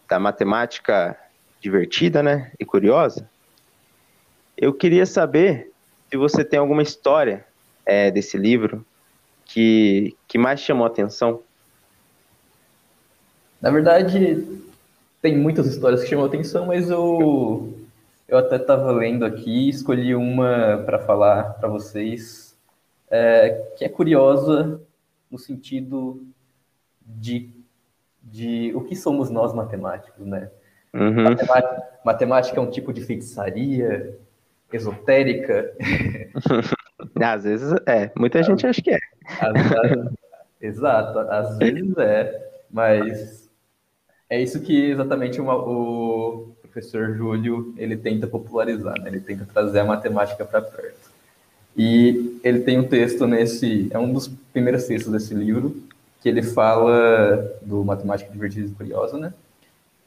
da 0.08 0.18
matemática 0.18 1.18
divertida, 1.61 2.23
né, 2.23 2.52
e 2.58 2.64
curiosa, 2.64 3.28
eu 4.56 4.73
queria 4.73 5.04
saber 5.04 5.73
se 6.08 6.16
você 6.16 6.44
tem 6.44 6.58
alguma 6.58 6.82
história 6.82 7.44
é, 7.85 8.11
desse 8.11 8.38
livro 8.38 8.85
que, 9.44 10.16
que 10.26 10.38
mais 10.38 10.61
chamou 10.61 10.85
a 10.85 10.88
atenção. 10.88 11.42
Na 13.61 13.70
verdade, 13.70 14.47
tem 15.20 15.37
muitas 15.37 15.66
histórias 15.66 16.02
que 16.02 16.08
chamam 16.08 16.25
a 16.25 16.28
atenção, 16.28 16.66
mas 16.66 16.90
eu, 16.90 17.76
eu 18.28 18.38
até 18.38 18.56
estava 18.56 18.92
lendo 18.92 19.25
aqui, 19.25 19.68
escolhi 19.68 20.14
uma 20.14 20.82
para 20.87 20.99
falar 20.99 21.54
para 21.54 21.68
vocês, 21.68 22.47
é, 23.10 23.72
que 23.76 23.84
é 23.84 23.88
curiosa 23.88 24.80
no 25.30 25.38
sentido 25.38 26.26
de, 27.04 27.50
de 28.22 28.72
o 28.74 28.82
que 28.82 28.96
somos 28.96 29.30
nós 29.30 29.52
matemáticos, 29.52 30.26
né? 30.26 30.50
Uhum. 30.94 31.24
Matemática, 31.24 31.82
matemática, 32.04 32.58
é 32.58 32.62
um 32.62 32.70
tipo 32.70 32.92
de 32.92 33.02
feitiçaria 33.02 34.18
esotérica. 34.72 35.72
Às 37.20 37.44
vezes 37.44 37.72
é, 37.86 38.10
muita 38.16 38.42
gente 38.42 38.66
acha 38.66 38.82
que 38.82 38.90
é. 38.90 38.98
Às, 39.40 40.12
exato, 40.60 41.18
às 41.18 41.56
vezes 41.58 41.96
é, 41.96 42.50
mas 42.70 43.50
é 44.28 44.40
isso 44.40 44.60
que 44.60 44.90
exatamente 44.90 45.40
uma, 45.40 45.54
o 45.54 46.56
professor 46.62 47.14
Júlio 47.16 47.74
ele 47.76 47.96
tenta 47.96 48.26
popularizar, 48.26 49.00
né? 49.00 49.08
ele 49.10 49.20
tenta 49.20 49.46
trazer 49.46 49.80
a 49.80 49.84
matemática 49.84 50.44
para 50.44 50.62
perto. 50.62 51.07
E 51.78 52.40
ele 52.42 52.61
tem 52.61 52.80
um 52.80 52.88
texto 52.88 53.25
nesse, 53.25 53.88
é 53.92 53.99
um 53.99 54.12
dos 54.12 54.26
primeiros 54.52 54.85
textos 54.85 55.12
desse 55.12 55.32
livro, 55.32 55.80
que 56.20 56.28
ele 56.28 56.42
fala 56.42 57.56
do 57.62 57.85
Matemática 57.85 58.32
Divertida 58.32 58.66
e 58.66 58.75
Curiosa, 58.75 59.16
né? 59.16 59.32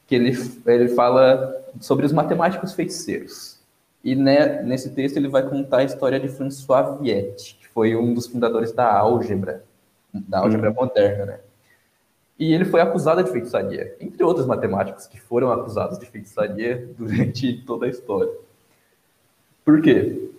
Que 0.06 0.16
ele, 0.16 0.38
ele 0.66 0.90
fala 0.90 1.56
sobre 1.80 2.06
os 2.06 2.12
matemáticos 2.12 2.74
feiticeiros. 2.74 3.58
E 4.04 4.16
né, 4.16 4.62
nesse 4.64 4.90
texto 4.90 5.16
ele 5.16 5.30
vai 5.30 5.48
contar 5.48 5.78
a 5.78 5.84
história 5.86 6.20
de 6.20 6.28
François 6.28 7.00
Viette, 7.00 7.58
que 7.62 7.70
foi 7.70 7.96
um 7.96 8.14
dos 8.14 8.28
fundadores 8.28 8.74
da 8.74 8.92
álgebra, 8.94 9.64
da 10.14 10.40
álgebra 10.40 10.72
uhum. 10.72 10.76
moderna, 10.76 11.26
né? 11.26 11.40
E 12.38 12.54
ele 12.54 12.66
foi 12.66 12.82
acusado 12.82 13.24
de 13.24 13.32
feitiçaria, 13.32 13.96
entre 14.02 14.22
outros 14.24 14.46
matemáticos 14.46 15.06
que 15.06 15.22
foram 15.22 15.52
acusados 15.52 15.98
de 16.00 16.06
feitiçaria 16.06 16.90
durante 16.98 17.62
toda 17.66 17.86
a 17.86 17.90
história. 17.90 18.34
Por 19.64 19.82
quê? 19.82 20.32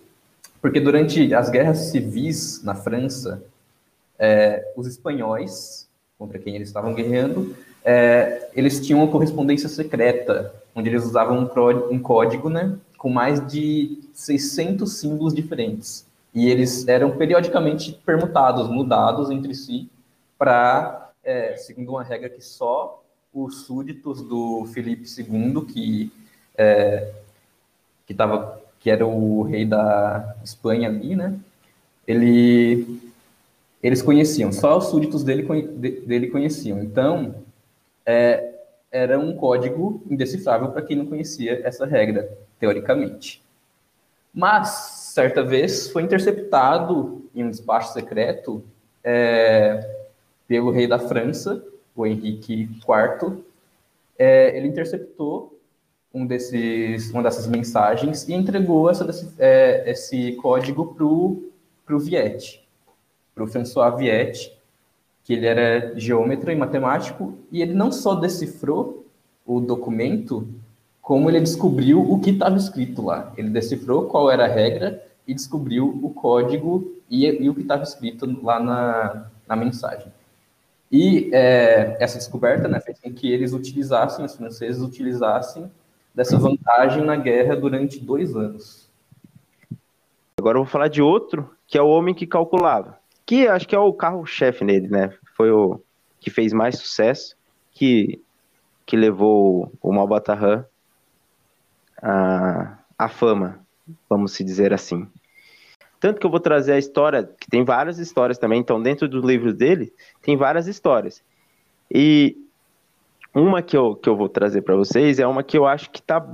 Porque 0.63 0.79
durante 0.79 1.33
as 1.33 1.49
guerras 1.49 1.77
civis 1.91 2.63
na 2.63 2.73
França, 2.73 3.43
é, 4.17 4.71
os 4.77 4.87
espanhóis, 4.87 5.89
contra 6.17 6.39
quem 6.39 6.55
eles 6.55 6.69
estavam 6.69 6.93
guerreando, 6.93 7.53
é, 7.83 8.49
eles 8.55 8.79
tinham 8.79 9.01
uma 9.01 9.11
correspondência 9.11 9.67
secreta, 9.67 10.55
onde 10.73 10.87
eles 10.87 11.03
usavam 11.03 11.37
um, 11.37 11.93
um 11.93 11.99
código, 11.99 12.49
né, 12.49 12.77
com 12.97 13.09
mais 13.09 13.45
de 13.45 13.99
600 14.13 14.89
símbolos 14.89 15.33
diferentes. 15.33 16.05
E 16.33 16.49
eles 16.49 16.87
eram 16.87 17.11
periodicamente 17.11 17.99
permutados, 18.05 18.69
mudados 18.69 19.29
entre 19.29 19.53
si, 19.53 19.89
para, 20.37 21.11
é, 21.25 21.57
segundo 21.57 21.89
uma 21.89 22.03
regra 22.03 22.29
que 22.29 22.41
só 22.41 23.03
os 23.33 23.65
súditos 23.65 24.21
do 24.21 24.65
Felipe 24.67 25.03
II, 25.03 25.65
que, 25.65 26.09
é, 26.57 27.11
que, 28.07 28.13
tava, 28.13 28.62
que 28.83 28.91
era 28.91 29.07
o 29.07 29.43
rei 29.43 29.65
da 29.65 30.35
Espanha 30.43 30.89
ali, 30.89 31.15
né, 31.15 31.33
ele 32.05 33.01
eles 33.81 34.01
conheciam, 34.01 34.51
só 34.51 34.77
os 34.77 34.85
súditos 34.87 35.23
dele, 35.23 35.43
dele 36.05 36.27
conheciam. 36.29 36.81
Então, 36.81 37.35
é, 38.05 38.53
era 38.89 39.19
um 39.19 39.35
código 39.35 40.01
indecifrável 40.09 40.69
para 40.69 40.81
quem 40.81 40.95
não 40.95 41.05
conhecia 41.05 41.59
essa 41.65 41.85
regra, 41.85 42.29
teoricamente. 42.57 43.43
Mas, 44.33 44.69
certa 45.13 45.43
vez 45.43 45.89
foi 45.89 46.01
interceptado 46.03 47.25
em 47.35 47.43
um 47.43 47.49
despacho 47.49 47.91
secreto 47.91 48.63
é, 49.03 49.85
pelo 50.47 50.71
rei 50.71 50.87
da 50.87 50.97
França, 50.97 51.61
o 51.93 52.05
Henrique 52.05 52.69
IV. 52.79 53.43
É, 54.17 54.55
ele 54.57 54.67
interceptou 54.67 55.59
um 56.13 56.27
desses, 56.27 57.09
uma 57.11 57.23
dessas 57.23 57.47
mensagens 57.47 58.27
e 58.27 58.33
entregou 58.33 58.89
essa, 58.89 59.07
é, 59.39 59.89
esse 59.89 60.33
código 60.33 60.93
para 60.93 61.95
o 61.95 61.99
Viette, 61.99 62.63
para 63.33 63.43
o 63.43 63.47
François 63.47 63.97
Viette, 63.97 64.55
que 65.23 65.33
ele 65.33 65.47
era 65.47 65.97
geômetra 65.97 66.53
e 66.53 66.55
matemático, 66.55 67.37
e 67.51 67.61
ele 67.61 67.73
não 67.73 67.91
só 67.91 68.13
decifrou 68.13 69.07
o 69.45 69.59
documento, 69.59 70.47
como 71.01 71.29
ele 71.29 71.39
descobriu 71.39 71.99
o 71.99 72.19
que 72.19 72.29
estava 72.29 72.57
escrito 72.57 73.01
lá. 73.01 73.33
Ele 73.37 73.49
decifrou 73.49 74.05
qual 74.05 74.29
era 74.29 74.45
a 74.45 74.49
regra 74.49 75.03
e 75.27 75.33
descobriu 75.33 75.99
o 76.03 76.09
código 76.09 76.93
e, 77.09 77.25
e 77.25 77.49
o 77.49 77.55
que 77.55 77.61
estava 77.61 77.83
escrito 77.83 78.25
lá 78.43 78.59
na, 78.59 79.25
na 79.47 79.55
mensagem. 79.55 80.11
E 80.91 81.29
é, 81.33 81.97
essa 81.99 82.17
descoberta 82.17 82.67
né, 82.67 82.79
fez 82.79 82.99
com 82.99 83.11
que 83.11 83.31
eles 83.31 83.53
utilizassem, 83.53 84.23
os 84.23 84.35
franceses 84.35 84.81
utilizassem 84.81 85.71
dessa 86.13 86.37
vantagem 86.37 87.03
na 87.03 87.15
guerra 87.15 87.55
durante 87.55 87.99
dois 87.99 88.35
anos. 88.35 88.89
Agora 90.37 90.57
eu 90.57 90.63
vou 90.63 90.71
falar 90.71 90.87
de 90.87 91.01
outro, 91.01 91.49
que 91.67 91.77
é 91.77 91.81
o 91.81 91.87
homem 91.87 92.13
que 92.13 92.27
calculava. 92.27 92.99
Que 93.25 93.47
acho 93.47 93.67
que 93.67 93.75
é 93.75 93.79
o 93.79 93.93
carro-chefe 93.93 94.63
nele, 94.63 94.87
né? 94.87 95.13
Foi 95.35 95.51
o 95.51 95.79
que 96.19 96.29
fez 96.29 96.53
mais 96.53 96.77
sucesso, 96.77 97.35
que, 97.71 98.21
que 98.85 98.95
levou 98.95 99.71
o 99.81 99.91
Malbatarran 99.91 100.65
a, 102.01 102.77
a 102.97 103.09
fama, 103.09 103.65
vamos 104.09 104.33
se 104.33 104.43
dizer 104.43 104.73
assim. 104.73 105.07
Tanto 105.99 106.19
que 106.19 106.25
eu 106.25 106.31
vou 106.31 106.39
trazer 106.39 106.73
a 106.73 106.77
história, 106.77 107.23
que 107.23 107.49
tem 107.49 107.63
várias 107.63 107.97
histórias 107.97 108.37
também, 108.37 108.59
então 108.59 108.81
dentro 108.81 109.07
dos 109.07 109.23
livros 109.23 109.53
dele 109.53 109.93
tem 110.21 110.35
várias 110.35 110.67
histórias. 110.67 111.23
E 111.89 112.37
uma 113.33 113.61
que 113.61 113.75
eu, 113.75 113.95
que 113.95 114.07
eu 114.07 114.15
vou 114.15 114.29
trazer 114.29 114.61
para 114.61 114.75
vocês 114.75 115.19
é 115.19 115.25
uma 115.25 115.43
que 115.43 115.57
eu 115.57 115.65
acho 115.65 115.89
que 115.89 116.01
tá 116.01 116.25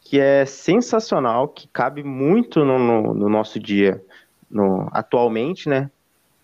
que 0.00 0.18
é 0.18 0.46
sensacional, 0.46 1.48
que 1.48 1.68
cabe 1.68 2.02
muito 2.02 2.64
no, 2.64 2.78
no, 2.78 3.12
no 3.12 3.28
nosso 3.28 3.60
dia, 3.60 4.02
no, 4.50 4.88
atualmente, 4.90 5.68
né? 5.68 5.90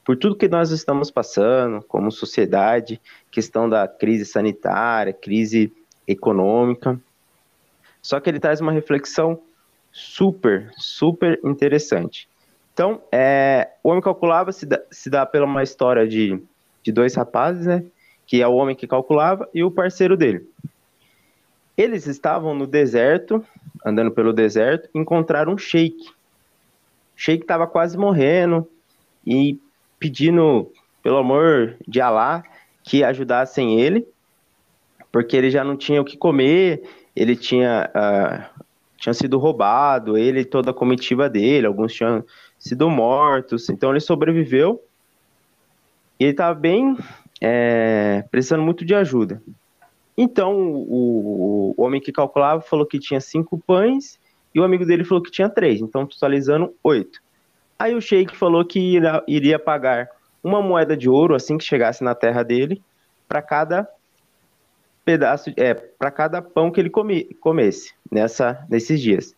Por 0.05 0.19
tudo 0.19 0.37
que 0.37 0.49
nós 0.49 0.71
estamos 0.71 1.11
passando, 1.11 1.83
como 1.89 2.13
sociedade, 2.13 3.01
questão 3.31 3.67
da 3.67 3.89
crise 3.89 4.27
sanitária, 4.27 5.15
crise 5.15 5.73
econômica. 6.07 7.01
Só 8.03 8.21
que 8.21 8.29
ele 8.29 8.39
traz 8.39 8.61
uma 8.61 8.71
reflexão 8.71 9.41
super, 9.91 10.71
super 10.77 11.41
interessante. 11.43 12.29
Então, 12.75 13.01
é, 13.11 13.71
o 13.83 13.89
Homem 13.89 14.03
Calculava 14.03 14.53
se 14.53 14.67
dá, 14.67 14.83
se 14.91 15.09
dá 15.09 15.25
pela 15.25 15.47
uma 15.47 15.63
história 15.63 16.07
de, 16.07 16.39
de 16.83 16.93
dois 16.93 17.15
rapazes, 17.15 17.65
né? 17.65 17.83
Que 18.27 18.43
é 18.43 18.49
o 18.49 18.55
homem 18.55 18.77
que 18.77 18.87
calculava 18.87 19.49
e 19.53 19.63
o 19.63 19.71
parceiro 19.71 20.17
dele. 20.17 20.49
Eles 21.77 22.07
estavam 22.07 22.55
no 22.55 22.67
deserto, 22.67 23.45
andando 23.85 24.11
pelo 24.11 24.33
deserto, 24.33 24.89
encontraram 24.95 25.55
um 25.55 25.59
sheik. 25.59 26.09
O 26.09 26.13
sheik 27.17 27.43
estava 27.43 27.67
quase 27.67 27.99
morrendo 27.99 28.69
e 29.27 29.59
pedindo, 29.99 30.71
pelo 31.03 31.19
amor 31.19 31.77
de 31.87 32.01
Alá, 32.01 32.45
que 32.83 33.03
ajudassem 33.03 33.81
ele, 33.81 34.07
porque 35.11 35.37
ele 35.37 35.51
já 35.51 35.65
não 35.65 35.77
tinha 35.77 36.01
o 36.01 36.05
que 36.05 36.17
comer 36.17 36.83
ele 37.15 37.37
tinha, 37.37 37.91
uh, 37.95 38.63
tinha 38.97 39.15
sido 39.15 39.39
roubado, 39.39 40.19
ele 40.19 40.41
e 40.41 40.45
toda 40.45 40.71
a 40.71 40.75
comitiva 40.75 41.29
dele, 41.29 41.67
alguns 41.67 41.95
tinham 41.95 42.25
sido 42.59 42.91
mortos, 42.91 43.69
então 43.69 43.91
ele 43.91 44.01
sobreviveu 44.01 44.83
e 46.19 46.25
ele 46.25 46.33
estava 46.33 46.59
bem 46.59 46.97
é, 47.41 48.25
precisando 48.31 48.63
muito 48.63 48.85
de 48.85 48.95
ajuda. 48.95 49.43
Então 50.17 50.57
o, 50.57 51.75
o, 51.77 51.83
homem 51.83 52.01
que 52.01 52.13
calculava 52.13 52.61
falou 52.61 52.87
que 52.87 52.99
tinha 52.99 53.21
cinco 53.21 53.59
pães 53.59 54.19
e 54.55 54.61
o 54.61 54.65
amigo 54.65 54.87
dele 54.87 55.05
falou 55.05 55.23
que 55.23 55.31
tinha 55.31 55.49
três, 55.49 55.81
então 55.81 56.07
totalizando 56.07 56.75
oito. 56.83 57.21
Aí 57.79 57.95
o 57.95 58.01
sheik 58.01 58.37
falou 58.37 58.65
que 58.65 58.99
iria, 59.27 59.59
pagar 59.59 60.09
uma 60.43 60.63
moeda 60.63 60.97
de 60.97 61.09
ouro 61.09 61.35
assim 61.35 61.59
que 61.59 61.65
chegasse 61.65 62.05
na 62.05 62.15
terra 62.15 62.43
dele 62.43 62.81
para 63.27 63.43
cada 63.43 63.89
pedaço, 65.05 65.53
é, 65.57 65.75
para 65.75 66.11
cada 66.11 66.41
pão 66.41 66.71
que 66.71 66.81
ele 66.81 66.91
come, 66.91 67.25
comesse 67.41 67.93
nessa, 68.11 68.65
nesses 68.71 69.01
dias. 69.01 69.35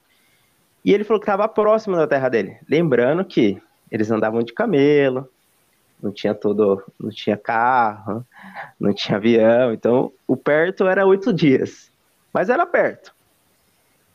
E 0.85 0.93
ele 0.93 1.03
falou 1.03 1.19
que 1.19 1.25
estava 1.25 1.49
próximo 1.49 1.97
da 1.97 2.07
terra 2.07 2.29
dele. 2.29 2.59
Lembrando 2.69 3.25
que 3.25 3.61
eles 3.91 4.11
andavam 4.11 4.43
de 4.43 4.53
camelo, 4.53 5.29
não 6.07 6.13
tinha 6.13 6.35
todo, 6.35 6.83
não 6.99 7.11
tinha 7.11 7.37
carro, 7.37 8.25
não 8.79 8.95
tinha 8.95 9.19
avião, 9.19 9.73
então 9.73 10.13
o 10.27 10.37
perto 10.37 10.87
era 10.87 11.05
oito 11.05 11.33
dias, 11.33 11.91
mas 12.33 12.49
era 12.49 12.65
perto. 12.65 13.15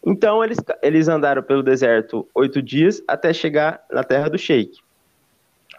Então 0.06 0.44
eles, 0.44 0.58
eles 0.82 1.08
andaram 1.08 1.44
pelo 1.44 1.62
deserto 1.62 2.28
oito 2.34 2.62
dias 2.62 3.04
até 3.08 3.34
chegar 3.34 3.84
na 3.92 4.04
terra 4.04 4.30
do 4.30 4.38
Sheik. 4.38 4.80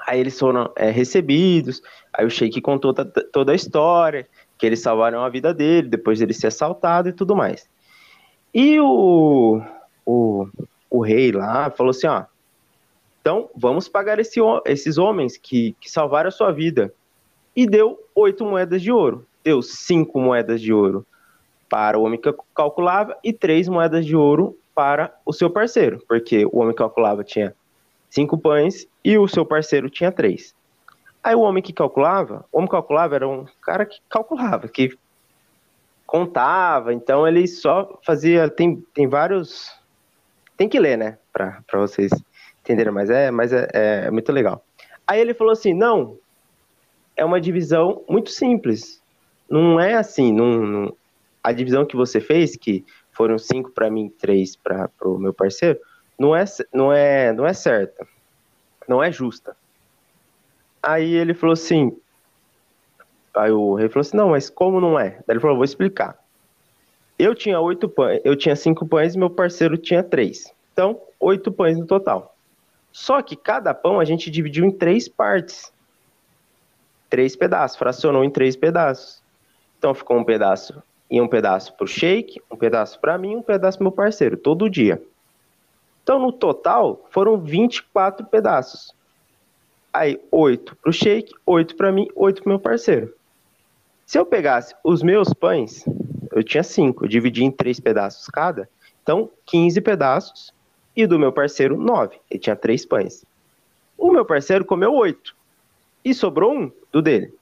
Aí 0.07 0.21
eles 0.21 0.39
foram 0.39 0.71
é, 0.77 0.91
recebidos, 0.91 1.83
aí 2.13 2.27
o 2.27 2.31
Sheik 2.31 2.61
contou 2.61 2.93
toda 2.93 3.53
a 3.53 3.57
história, 3.57 4.29
que 4.59 4.67
eles 4.67 4.81
salvaram 4.81 5.25
a 5.25 5.29
vida 5.29 5.55
dele, 5.55 5.89
depois 5.89 6.19
dele 6.19 6.35
ser 6.35 6.49
assaltado 6.49 7.09
e 7.09 7.13
tudo 7.13 7.35
mais. 7.35 7.69
E 8.53 8.79
o, 8.81 9.63
o, 10.05 10.47
o 10.91 11.01
rei 11.01 11.33
lá 11.33 11.71
falou 11.71 11.91
assim, 11.91 12.07
ó, 12.07 12.25
então 13.23 13.49
vamos 13.55 13.89
pagar 13.89 14.19
esse, 14.19 14.41
esses 14.67 14.99
homens 14.99 15.37
que, 15.37 15.77
que 15.81 15.89
salvaram 15.89 16.27
a 16.27 16.33
sua 16.33 16.51
vida. 16.51 16.93
E 17.55 17.67
deu 17.67 17.99
oito 18.17 18.45
moedas 18.45 18.83
de 18.83 18.91
ouro. 18.91 19.25
Deu 19.45 19.63
cinco 19.63 20.21
moedas 20.21 20.61
de 20.61 20.73
ouro 20.73 21.07
para 21.71 21.97
o 21.97 22.03
homem 22.03 22.21
que 22.21 22.35
calculava 22.55 23.17
e 23.23 23.33
três 23.33 23.69
moedas 23.69 24.05
de 24.05 24.17
ouro 24.17 24.59
para 24.75 25.15
o 25.25 25.33
seu 25.33 25.49
parceiro, 25.49 26.03
porque 26.09 26.45
o 26.47 26.59
homem 26.59 26.73
que 26.73 26.79
calculava 26.79 27.23
tinha 27.23 27.55
cinco 28.11 28.37
pães 28.37 28.87
e 29.05 29.17
o 29.17 29.29
seu 29.29 29.47
parceiro 29.47 29.89
tinha 29.89 30.11
três. 30.11 30.55
Aí 31.23 31.35
o 31.35 31.41
homem 31.41 31.63
que 31.63 31.73
calculava, 31.73 32.45
o 32.51 32.59
homem 32.59 32.67
que 32.67 32.73
calculava 32.73 33.15
era 33.15 33.29
um 33.29 33.47
cara 33.63 33.87
que 33.87 34.01
calculava, 34.09 34.69
que 34.69 34.99
contava, 36.07 36.93
então 36.93 37.27
ele 37.27 37.47
só 37.47 37.99
fazia, 38.05 38.51
tem, 38.51 38.85
tem 38.93 39.09
vários, 39.09 39.71
tem 40.57 40.69
que 40.69 40.81
ler, 40.81 40.99
né, 40.99 41.19
para 41.33 41.63
vocês 41.73 42.11
entenderem, 42.63 42.93
mas 42.93 43.11
é, 43.11 43.31
mas 43.31 43.53
é, 43.53 43.69
é 43.73 44.11
muito 44.11 44.33
legal. 44.33 44.65
Aí 45.07 45.21
ele 45.21 45.35
falou 45.35 45.53
assim, 45.53 45.75
não, 45.75 46.17
é 47.17 47.25
uma 47.25 47.41
divisão 47.41 48.03
muito 48.09 48.31
simples, 48.31 49.03
não 49.51 49.79
é 49.79 49.95
assim, 49.95 50.33
não, 50.33 50.47
não 50.63 50.97
a 51.43 51.53
divisão 51.53 51.85
que 51.85 51.97
você 51.97 52.21
fez, 52.21 52.57
que 52.57 52.85
foram 53.11 53.37
cinco 53.37 53.71
para 53.71 53.91
mim, 53.91 54.09
três 54.09 54.57
para 54.57 54.89
o 55.05 55.19
meu 55.19 55.35
parceiro, 55.35 55.79
não 56.19 56.37
é, 56.37 56.45
não 56.73 56.93
é, 56.93 57.33
não 57.33 57.47
é 57.47 57.53
certa, 57.53 58.07
não 58.89 59.03
é 59.03 59.11
justa. 59.11 59.57
Aí 60.83 61.15
ele 61.15 61.35
falou 61.35 61.53
assim. 61.53 61.97
Aí 63.35 63.51
o 63.51 63.75
rei 63.75 63.89
falou 63.89 64.01
assim: 64.01 64.17
não, 64.17 64.31
mas 64.31 64.51
como 64.51 64.81
não 64.81 64.99
é? 64.99 65.11
Daí 65.27 65.35
ele 65.35 65.41
falou: 65.41 65.57
vou 65.57 65.65
explicar. 65.65 66.19
Eu 67.19 67.35
tinha 67.35 67.61
oito 67.61 67.89
pães, 67.89 68.21
eu 68.25 68.35
tinha 68.35 68.57
cinco 68.57 68.87
pães 68.87 69.15
e 69.15 69.19
meu 69.19 69.31
parceiro 69.31 69.77
tinha 69.79 70.03
três. 70.03 70.53
Então, 70.73 71.01
oito 71.21 71.53
pães 71.53 71.79
no 71.79 71.87
total. 71.87 72.32
Só 72.93 73.23
que 73.23 73.35
cada 73.35 73.73
pão 73.73 73.99
a 73.99 74.05
gente 74.05 74.31
dividiu 74.31 74.65
em 74.65 74.71
três 74.71 75.09
partes. 75.09 75.73
Três 77.09 77.35
pedaços, 77.35 77.77
fracionou 77.77 78.23
em 78.23 78.31
três 78.31 78.55
pedaços. 78.55 79.23
Então 79.79 79.95
ficou 79.95 80.17
um 80.17 80.25
pedaço 80.25 80.83
e 81.11 81.21
um 81.21 81.29
pedaço 81.29 81.75
pro 81.77 81.87
shake, 81.87 82.41
um 82.51 82.57
pedaço 82.57 83.01
para 83.01 83.19
mim, 83.19 83.37
um 83.37 83.43
pedaço 83.43 83.79
pro 83.79 83.85
meu 83.85 83.93
parceiro, 83.93 84.37
todo 84.37 84.71
dia. 84.71 85.03
Então, 86.03 86.19
no 86.19 86.33
total, 86.33 87.07
foram 87.11 87.39
24 87.39 88.27
pedaços. 88.27 88.95
Aí, 89.93 90.21
oito 90.31 90.75
para 90.77 90.91
o 90.91 90.93
shake, 90.93 91.33
oito 91.47 91.77
para 91.77 91.93
mim, 91.93 92.09
oito 92.15 92.43
para 92.43 92.51
meu 92.51 92.59
parceiro. 92.59 93.15
Se 94.07 94.19
eu 94.19 94.27
pegasse 94.27 94.75
os 94.83 95.03
meus 95.03 95.33
pães, 95.33 95.85
eu 96.33 96.43
tinha 96.43 96.63
cinco, 96.63 97.05
eu 97.05 97.09
dividi 97.09 97.45
em 97.45 97.51
três 97.51 97.79
pedaços 97.79 98.27
cada, 98.27 98.69
então 99.03 99.31
15 99.47 99.81
pedaços, 99.81 100.53
e 100.97 101.07
do 101.07 101.19
meu 101.19 101.33
parceiro, 101.33 101.77
nove. 101.77 102.19
Ele 102.31 102.41
tinha 102.41 102.57
três 102.57 102.85
pães. 102.85 103.25
O 103.97 104.11
meu 104.11 104.25
parceiro 104.25 104.65
comeu 104.65 104.93
oito, 104.95 105.35
e 106.05 106.13
sobrou 106.13 106.53
um 106.53 106.73
do 106.91 107.01
dele. 107.01 107.33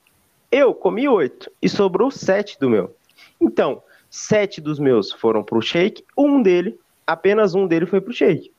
Eu 0.50 0.74
comi 0.74 1.08
oito, 1.08 1.50
e 1.60 1.68
sobrou 1.68 2.10
sete 2.10 2.58
do 2.58 2.68
meu. 2.68 2.94
Então, 3.40 3.82
sete 4.08 4.60
dos 4.60 4.78
meus 4.78 5.12
foram 5.12 5.42
para 5.42 5.58
o 5.58 5.62
shake, 5.62 6.04
um 6.16 6.42
dele, 6.42 6.78
apenas 7.06 7.54
um 7.54 7.66
dele 7.66 7.86
foi 7.86 8.00
para 8.00 8.10
o 8.10 8.14
shake. 8.14 8.52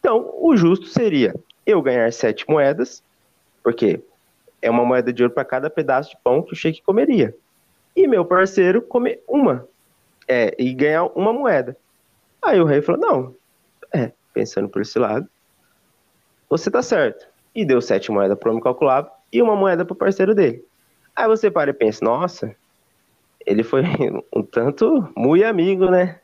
Então, 0.00 0.34
o 0.38 0.56
justo 0.56 0.86
seria 0.86 1.34
eu 1.66 1.80
ganhar 1.80 2.12
sete 2.12 2.44
moedas 2.48 3.02
porque 3.64 4.02
é 4.60 4.70
uma 4.70 4.84
moeda 4.84 5.10
de 5.10 5.22
ouro 5.22 5.34
para 5.34 5.44
cada 5.44 5.70
pedaço 5.70 6.10
de 6.10 6.18
pão 6.22 6.42
que 6.42 6.52
o 6.52 6.56
Sheik 6.56 6.82
comeria. 6.82 7.34
E 7.96 8.06
meu 8.06 8.24
parceiro 8.24 8.82
comer 8.82 9.24
uma. 9.26 9.66
É, 10.28 10.54
e 10.58 10.72
ganhar 10.74 11.06
uma 11.16 11.32
moeda. 11.32 11.76
Aí 12.42 12.60
o 12.60 12.66
rei 12.66 12.82
falou: 12.82 13.00
não, 13.00 13.34
é, 13.92 14.12
pensando 14.34 14.68
por 14.68 14.82
esse 14.82 14.98
lado, 14.98 15.26
você 16.50 16.70
tá 16.70 16.82
certo. 16.82 17.26
E 17.54 17.64
deu 17.64 17.80
sete 17.80 18.10
moedas 18.10 18.38
pro 18.38 18.50
homem 18.50 18.62
calculável 18.62 19.10
e 19.32 19.40
uma 19.40 19.56
moeda 19.56 19.84
pro 19.84 19.94
parceiro 19.94 20.34
dele. 20.34 20.64
Aí 21.14 21.26
você 21.28 21.50
para 21.50 21.70
e 21.70 21.74
pensa, 21.74 22.04
nossa, 22.04 22.54
ele 23.46 23.62
foi 23.62 23.82
um 24.34 24.42
tanto 24.42 25.08
muito 25.16 25.44
amigo, 25.44 25.90
né? 25.90 26.20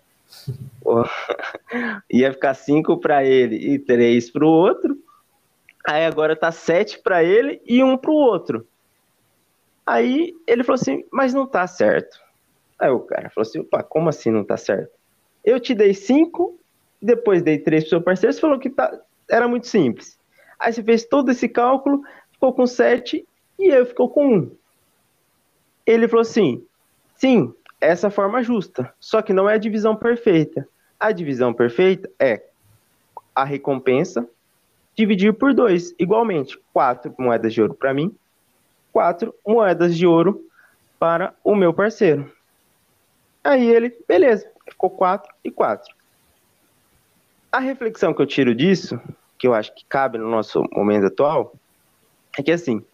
Ia 2.11 2.33
ficar 2.33 2.55
cinco 2.55 2.99
para 2.99 3.25
ele 3.25 3.57
e 3.57 3.79
três 3.79 4.31
para 4.31 4.45
o 4.45 4.49
outro. 4.49 4.99
Aí 5.87 6.05
agora 6.05 6.37
tá 6.37 6.53
sete 6.53 7.01
para 7.01 7.25
ele 7.25 7.61
e 7.65 7.83
um 7.83 7.97
para 7.97 8.11
o 8.11 8.15
outro. 8.15 8.67
Aí 9.87 10.35
ele 10.47 10.63
falou 10.63 10.81
assim, 10.81 11.05
mas 11.11 11.33
não 11.33 11.47
tá 11.47 11.67
certo. 11.67 12.19
Aí 12.79 12.91
o 12.91 13.01
cara 13.01 13.31
falou 13.31 13.49
assim, 13.49 13.61
opa, 13.61 13.83
como 13.83 14.09
assim 14.09 14.31
não 14.31 14.45
tá 14.45 14.57
certo? 14.57 14.93
Eu 15.45 15.59
te 15.59 15.75
dei 15.75 15.95
cinco, 15.95 16.60
depois 17.01 17.43
dei 17.43 17.59
três 17.59 17.85
pro 17.85 17.91
seu 17.91 18.03
parceiro, 18.03 18.33
você 18.33 18.41
falou 18.41 18.59
que 18.59 18.71
tá, 18.71 18.99
era 19.29 19.49
muito 19.49 19.67
simples. 19.67 20.19
Aí 20.59 20.73
você 20.73 20.83
fez 20.83 21.05
todo 21.05 21.31
esse 21.31 21.49
cálculo, 21.49 22.03
ficou 22.33 22.53
com 22.53 22.67
sete 22.67 23.27
e 23.59 23.69
eu 23.69 23.87
ficou 23.87 24.09
com 24.09 24.37
um. 24.37 24.57
Ele 25.87 26.07
falou 26.07 26.23
assim, 26.23 26.65
sim, 27.17 27.53
essa 27.81 28.11
forma 28.11 28.43
justa, 28.43 28.93
só 29.01 29.23
que 29.23 29.33
não 29.33 29.49
é 29.49 29.55
a 29.55 29.59
divisão 29.59 29.97
perfeita. 29.97 30.69
A 30.99 31.13
divisão 31.13 31.55
perfeita 31.55 32.11
é 32.19 32.43
a 33.35 33.45
recompensa 33.45 34.29
dividir 34.95 35.33
por 35.33 35.55
dois, 35.55 35.95
igualmente, 35.99 36.61
quatro 36.75 37.15
moedas 37.19 37.55
de 37.55 37.63
ouro 37.63 37.75
para 37.75 37.95
mim, 37.95 38.15
quatro 38.93 39.35
moedas 39.47 39.97
de 39.97 40.07
ouro 40.07 40.45
para 40.99 41.35
o 41.43 41.55
meu 41.55 41.73
parceiro. 41.73 42.31
Aí 43.43 43.67
ele, 43.67 43.97
beleza, 44.07 44.47
ficou 44.69 44.91
quatro 44.91 45.33
e 45.43 45.51
quatro. 45.51 45.95
A 47.53 47.59
reflexão 47.59 48.15
que 48.15 48.23
eu 48.23 48.27
tiro 48.27 48.55
disso, 48.55 49.01
que 49.39 49.47
eu 49.47 49.55
acho 49.55 49.75
que 49.75 49.85
cabe 49.85 50.19
no 50.19 50.31
nosso 50.31 50.63
momento 50.73 51.07
atual, 51.07 51.53
é 52.39 52.43
que 52.43 52.53
assim, 52.53 52.85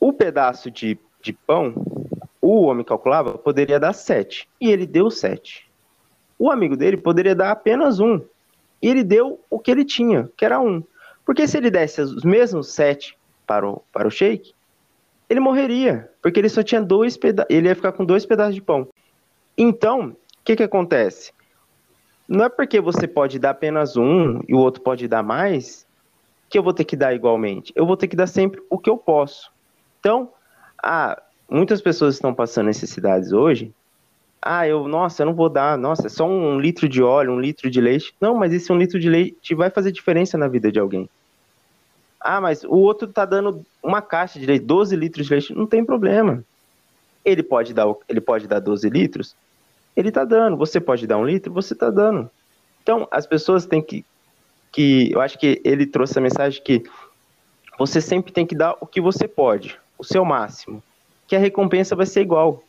o 0.00 0.12
pedaço 0.12 0.70
de, 0.70 0.98
de 1.20 1.32
pão 1.32 1.74
o 2.40 2.62
homem 2.62 2.84
calculava 2.84 3.36
poderia 3.36 3.78
dar 3.78 3.92
7 3.92 4.48
e 4.58 4.70
ele 4.70 4.86
deu 4.86 5.10
7. 5.10 5.68
O 6.38 6.50
amigo 6.50 6.76
dele 6.76 6.96
poderia 6.96 7.34
dar 7.34 7.50
apenas 7.50 8.00
um 8.00 8.18
e 8.80 8.88
ele 8.88 9.04
deu 9.04 9.38
o 9.50 9.58
que 9.58 9.70
ele 9.70 9.84
tinha, 9.84 10.30
que 10.36 10.44
era 10.44 10.58
um. 10.58 10.82
Porque 11.26 11.46
se 11.46 11.58
ele 11.58 11.70
desse 11.70 12.00
os 12.00 12.24
mesmos 12.24 12.72
7 12.72 13.18
para 13.46 13.68
o, 13.68 13.82
para 13.92 14.08
o 14.08 14.10
shake, 14.10 14.54
ele 15.28 15.40
morreria, 15.40 16.10
porque 16.22 16.40
ele 16.40 16.48
só 16.48 16.62
tinha 16.62 16.80
dois 16.80 17.18
pedaços, 17.18 17.54
ele 17.54 17.68
ia 17.68 17.74
ficar 17.74 17.92
com 17.92 18.04
dois 18.04 18.24
pedaços 18.24 18.54
de 18.54 18.62
pão. 18.62 18.88
Então, 19.56 20.10
o 20.10 20.16
que, 20.44 20.56
que 20.56 20.62
acontece? 20.62 21.32
Não 22.28 22.44
é 22.44 22.48
porque 22.50 22.78
você 22.78 23.08
pode 23.08 23.38
dar 23.38 23.50
apenas 23.50 23.96
um 23.96 24.40
e 24.46 24.54
o 24.54 24.58
outro 24.58 24.82
pode 24.82 25.08
dar 25.08 25.22
mais 25.22 25.86
que 26.50 26.58
eu 26.58 26.62
vou 26.62 26.74
ter 26.74 26.84
que 26.84 26.96
dar 26.96 27.14
igualmente. 27.14 27.72
Eu 27.74 27.86
vou 27.86 27.96
ter 27.96 28.06
que 28.06 28.16
dar 28.16 28.26
sempre 28.26 28.60
o 28.68 28.78
que 28.78 28.90
eu 28.90 28.98
posso. 28.98 29.50
Então, 29.98 30.30
ah, 30.82 31.20
muitas 31.48 31.80
pessoas 31.80 32.14
estão 32.14 32.34
passando 32.34 32.66
necessidades 32.66 33.32
hoje. 33.32 33.72
Ah, 34.40 34.68
eu, 34.68 34.86
nossa, 34.86 35.22
eu 35.22 35.26
não 35.26 35.34
vou 35.34 35.48
dar, 35.48 35.76
nossa, 35.76 36.06
é 36.06 36.10
só 36.10 36.28
um 36.28 36.60
litro 36.60 36.88
de 36.88 37.02
óleo, 37.02 37.32
um 37.32 37.40
litro 37.40 37.70
de 37.70 37.80
leite. 37.80 38.14
Não, 38.20 38.34
mas 38.34 38.52
esse 38.52 38.70
um 38.70 38.78
litro 38.78 39.00
de 39.00 39.08
leite 39.08 39.54
vai 39.54 39.70
fazer 39.70 39.90
diferença 39.90 40.38
na 40.38 40.48
vida 40.48 40.70
de 40.70 40.78
alguém. 40.78 41.08
Ah, 42.20 42.40
mas 42.40 42.62
o 42.62 42.76
outro 42.76 43.08
tá 43.08 43.24
dando 43.24 43.64
uma 43.82 44.02
caixa 44.02 44.38
de 44.38 44.46
leite, 44.46 44.64
12 44.64 44.94
litros 44.96 45.26
de 45.26 45.32
leite, 45.32 45.54
não 45.54 45.66
tem 45.66 45.84
problema. 45.84 46.44
Ele 47.24 47.42
pode 47.42 47.74
dar, 47.74 47.86
ele 48.08 48.20
pode 48.20 48.46
dar 48.46 48.60
12 48.60 48.88
litros, 48.88 49.34
ele 49.98 50.12
tá 50.12 50.24
dando. 50.24 50.56
Você 50.56 50.80
pode 50.80 51.06
dar 51.06 51.18
um 51.18 51.26
litro, 51.26 51.52
você 51.52 51.74
tá 51.74 51.90
dando. 51.90 52.30
Então, 52.82 53.06
as 53.10 53.26
pessoas 53.26 53.66
têm 53.66 53.82
que, 53.82 54.04
que, 54.72 55.10
eu 55.12 55.20
acho 55.20 55.38
que 55.38 55.60
ele 55.64 55.86
trouxe 55.86 56.18
a 56.18 56.22
mensagem 56.22 56.62
que 56.62 56.82
você 57.78 58.00
sempre 58.00 58.32
tem 58.32 58.46
que 58.46 58.54
dar 58.54 58.76
o 58.80 58.86
que 58.86 59.00
você 59.00 59.28
pode, 59.28 59.78
o 59.98 60.04
seu 60.04 60.24
máximo 60.24 60.82
que 61.28 61.36
a 61.36 61.38
recompensa 61.38 61.94
vai 61.94 62.06
ser 62.06 62.22
igual 62.22 62.64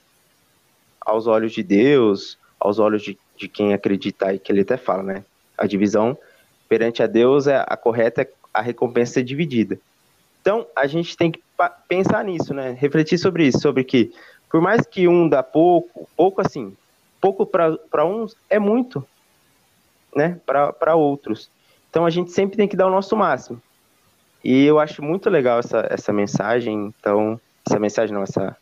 aos 1.00 1.26
olhos 1.26 1.54
de 1.54 1.64
Deus, 1.64 2.38
aos 2.60 2.78
olhos 2.78 3.02
de, 3.02 3.18
de 3.38 3.48
quem 3.48 3.74
acredita, 3.74 4.34
e 4.34 4.38
que 4.38 4.52
ele 4.52 4.62
até 4.62 4.76
fala, 4.76 5.02
né? 5.02 5.24
A 5.58 5.66
divisão 5.66 6.16
perante 6.68 7.02
a 7.02 7.08
Deus 7.08 7.48
é 7.48 7.64
a 7.66 7.78
correta, 7.78 8.28
a 8.54 8.62
recompensa 8.62 9.22
é 9.22 9.24
dividida. 9.24 9.80
Então, 10.42 10.68
a 10.76 10.86
gente 10.86 11.16
tem 11.16 11.32
que 11.32 11.42
pensar 11.88 12.24
nisso, 12.26 12.54
né? 12.54 12.76
Refletir 12.78 13.18
sobre 13.18 13.48
isso, 13.48 13.60
sobre 13.60 13.84
que, 13.86 14.12
por 14.52 14.62
mais 14.62 14.86
que 14.86 15.08
um 15.08 15.28
dá 15.28 15.42
pouco, 15.42 16.08
pouco 16.16 16.42
assim, 16.42 16.76
pouco 17.20 17.46
para 17.46 18.06
uns 18.06 18.36
é 18.50 18.60
muito, 18.60 19.06
né? 20.16 20.40
Para 20.46 20.96
outros. 20.96 21.50
Então, 21.90 22.06
a 22.06 22.10
gente 22.10 22.32
sempre 22.32 22.58
tem 22.58 22.68
que 22.68 22.78
dar 22.78 22.88
o 22.88 22.92
nosso 22.92 23.16
máximo. 23.16 23.62
E 24.44 24.66
eu 24.66 24.80
acho 24.80 25.04
muito 25.04 25.30
legal 25.30 25.60
essa, 25.60 25.86
essa 25.90 26.14
mensagem, 26.14 26.94
então 27.00 27.40
essa 27.68 27.80
mensagem, 27.80 28.14
não, 28.16 28.24
essa, 28.24 28.56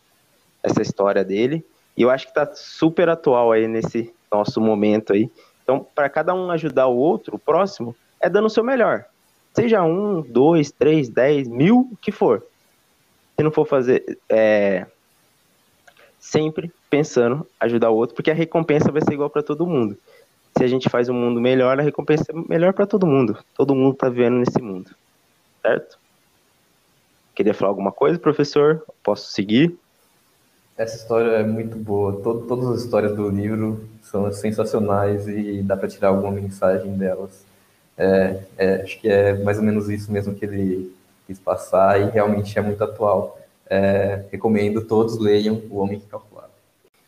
essa 0.64 0.82
história 0.82 1.24
dele. 1.24 1.64
E 1.96 2.02
eu 2.02 2.10
acho 2.10 2.28
que 2.28 2.34
tá 2.34 2.50
super 2.54 3.10
atual 3.10 3.52
aí 3.52 3.68
nesse 3.68 4.14
nosso 4.32 4.60
momento 4.60 5.14
aí. 5.14 5.30
Então, 5.64 5.86
para 5.94 6.10
cada 6.10 6.34
um 6.34 6.50
ajudar 6.52 6.88
o 6.88 6.96
outro, 6.96 7.36
o 7.36 7.40
próximo, 7.40 7.96
é 8.20 8.30
dando 8.30 8.46
o 8.46 8.50
seu 8.50 8.64
melhor. 8.64 9.06
Seja 9.54 9.84
um, 9.84 10.22
dois, 10.22 10.72
três, 10.72 11.10
dez, 11.10 11.48
mil, 11.48 11.90
o 11.92 11.98
que 11.98 12.12
for. 12.12 12.46
Se 13.36 13.44
não 13.44 13.52
for 13.52 13.66
fazer, 13.66 14.18
é, 14.30 14.86
sempre 16.20 16.72
pensando 16.90 17.46
ajudar 17.60 17.90
o 17.90 17.96
outro, 17.96 18.16
porque 18.16 18.32
a 18.32 18.34
recompensa 18.34 18.92
vai 18.92 19.02
ser 19.02 19.14
igual 19.14 19.30
para 19.30 19.44
todo 19.44 19.68
mundo. 19.68 19.98
Se 20.58 20.64
a 20.64 20.68
gente 20.68 20.90
faz 20.90 21.08
um 21.10 21.14
mundo 21.14 21.40
melhor, 21.40 21.80
a 21.80 21.84
recompensa 21.84 22.26
é 22.30 22.34
melhor 22.34 22.74
para 22.74 22.88
todo 22.88 23.06
mundo. 23.06 23.38
Todo 23.56 23.76
mundo 23.76 23.94
está 23.94 24.10
vivendo 24.10 24.38
nesse 24.38 24.62
mundo, 24.62 24.90
certo? 25.62 26.00
Queria 27.36 27.54
falar 27.54 27.70
alguma 27.70 27.92
coisa, 27.92 28.18
professor? 28.18 28.84
Posso 29.04 29.32
seguir? 29.32 29.78
Essa 30.76 30.96
história 30.96 31.30
é 31.32 31.44
muito 31.44 31.78
boa. 31.78 32.20
Todo, 32.22 32.48
todas 32.48 32.70
as 32.70 32.84
histórias 32.84 33.16
do 33.16 33.30
livro 33.30 33.88
são 34.02 34.32
sensacionais 34.32 35.28
e 35.28 35.62
dá 35.62 35.78
para 35.78 35.88
tirar 35.88 36.10
alguma 36.10 36.32
mensagem 36.32 36.98
delas. 36.98 37.46
É, 37.98 38.40
é, 38.58 38.82
acho 38.82 39.00
que 39.00 39.10
é 39.10 39.34
mais 39.34 39.58
ou 39.58 39.64
menos 39.64 39.90
isso 39.90 40.12
mesmo 40.12 40.36
que 40.36 40.46
ele 40.46 40.96
quis 41.26 41.40
passar 41.40 42.00
e 42.00 42.10
realmente 42.10 42.58
é 42.58 42.62
muito 42.62 42.84
atual. 42.84 43.40
É, 43.70 44.26
recomendo 44.32 44.82
todos 44.86 45.18
leiam 45.20 45.62
O 45.70 45.78
Homem 45.78 46.00
que 46.00 46.08
Calculava. 46.08 46.52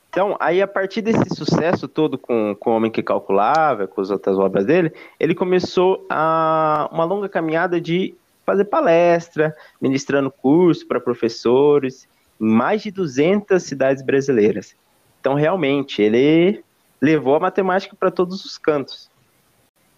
Então, 0.09 0.35
aí 0.39 0.61
a 0.61 0.67
partir 0.67 1.01
desse 1.01 1.35
sucesso 1.35 1.87
todo 1.87 2.17
com, 2.17 2.55
com 2.59 2.71
O 2.71 2.75
Homem 2.75 2.91
que 2.91 3.03
Calculava, 3.03 3.87
com 3.87 4.01
as 4.01 4.09
outras 4.09 4.37
obras 4.37 4.65
dele, 4.65 4.91
ele 5.19 5.35
começou 5.35 6.05
a, 6.09 6.89
uma 6.91 7.03
longa 7.03 7.29
caminhada 7.29 7.79
de 7.79 8.15
fazer 8.45 8.65
palestra, 8.65 9.55
ministrando 9.79 10.31
curso 10.31 10.87
para 10.87 10.99
professores 10.99 12.07
em 12.41 12.47
mais 12.49 12.81
de 12.81 12.89
200 12.89 13.61
cidades 13.61 14.01
brasileiras. 14.01 14.75
Então, 15.19 15.35
realmente, 15.35 16.01
ele 16.01 16.63
levou 16.99 17.35
a 17.35 17.39
matemática 17.39 17.95
para 17.95 18.09
todos 18.09 18.43
os 18.43 18.57
cantos. 18.57 19.09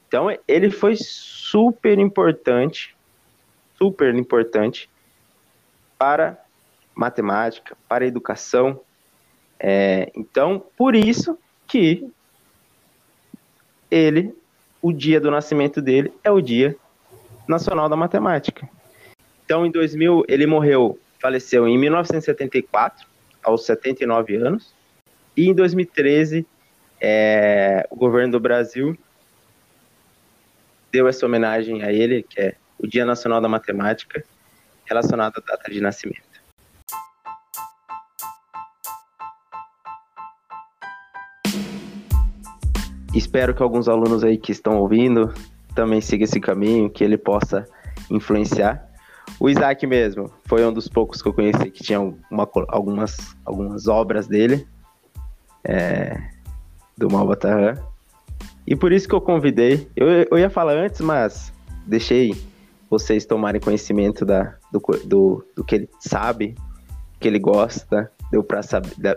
Então, 0.07 0.27
ele 0.47 0.69
foi 0.69 0.95
super 0.97 1.97
importante, 1.97 2.95
super 3.77 4.13
importante 4.13 4.89
para 5.97 6.43
matemática, 6.95 7.75
para 7.87 8.03
a 8.03 8.07
educação. 8.07 8.79
É, 9.59 10.11
então, 10.15 10.63
por 10.77 10.95
isso 10.95 11.37
que 11.67 12.09
ele, 13.89 14.33
o 14.81 14.91
dia 14.91 15.19
do 15.19 15.29
nascimento 15.29 15.81
dele 15.81 16.11
é 16.23 16.31
o 16.31 16.41
dia 16.41 16.75
Nacional 17.47 17.89
da 17.89 17.95
Matemática. 17.95 18.69
Então, 19.43 19.65
em 19.65 19.71
2000, 19.71 20.23
ele 20.27 20.45
morreu, 20.45 20.97
faleceu 21.19 21.67
em 21.67 21.77
1974, 21.77 23.05
aos 23.43 23.65
79 23.65 24.35
anos. 24.35 24.73
E 25.35 25.49
em 25.49 25.53
2013, 25.53 26.45
é, 26.99 27.85
o 27.89 27.95
governo 27.95 28.33
do 28.33 28.39
Brasil 28.39 28.97
deu 30.91 31.07
essa 31.07 31.25
homenagem 31.25 31.83
a 31.83 31.91
ele, 31.91 32.23
que 32.23 32.39
é 32.39 32.55
o 32.77 32.87
Dia 32.87 33.05
Nacional 33.05 33.41
da 33.41 33.49
Matemática, 33.49 34.23
relacionado 34.85 35.37
à 35.37 35.51
data 35.51 35.71
de 35.71 35.81
nascimento. 35.81 36.30
Espero 43.13 43.53
que 43.53 43.61
alguns 43.61 43.89
alunos 43.89 44.23
aí 44.23 44.37
que 44.37 44.51
estão 44.51 44.77
ouvindo 44.77 45.33
também 45.75 46.01
siga 46.01 46.23
esse 46.23 46.39
caminho, 46.39 46.89
que 46.89 47.03
ele 47.03 47.17
possa 47.17 47.65
influenciar. 48.09 48.89
O 49.39 49.49
Isaac 49.49 49.85
mesmo 49.85 50.31
foi 50.45 50.65
um 50.65 50.71
dos 50.71 50.87
poucos 50.87 51.21
que 51.21 51.27
eu 51.27 51.33
conheci 51.33 51.71
que 51.71 51.83
tinha 51.83 51.99
uma, 51.99 52.49
algumas, 52.67 53.35
algumas 53.45 53.87
obras 53.87 54.27
dele, 54.27 54.67
é, 55.63 56.21
do 56.97 57.09
Malbatarran. 57.09 57.75
E 58.65 58.75
por 58.75 58.91
isso 58.91 59.07
que 59.07 59.15
eu 59.15 59.21
convidei. 59.21 59.89
Eu, 59.95 60.07
eu 60.07 60.37
ia 60.37 60.49
falar 60.49 60.73
antes, 60.73 61.01
mas 61.01 61.51
deixei 61.85 62.35
vocês 62.89 63.25
tomarem 63.25 63.59
conhecimento 63.59 64.25
da, 64.25 64.55
do, 64.71 64.81
do, 65.05 65.45
do 65.55 65.63
que 65.63 65.75
ele 65.75 65.89
sabe, 65.99 66.55
que 67.19 67.27
ele 67.27 67.39
gosta, 67.39 68.11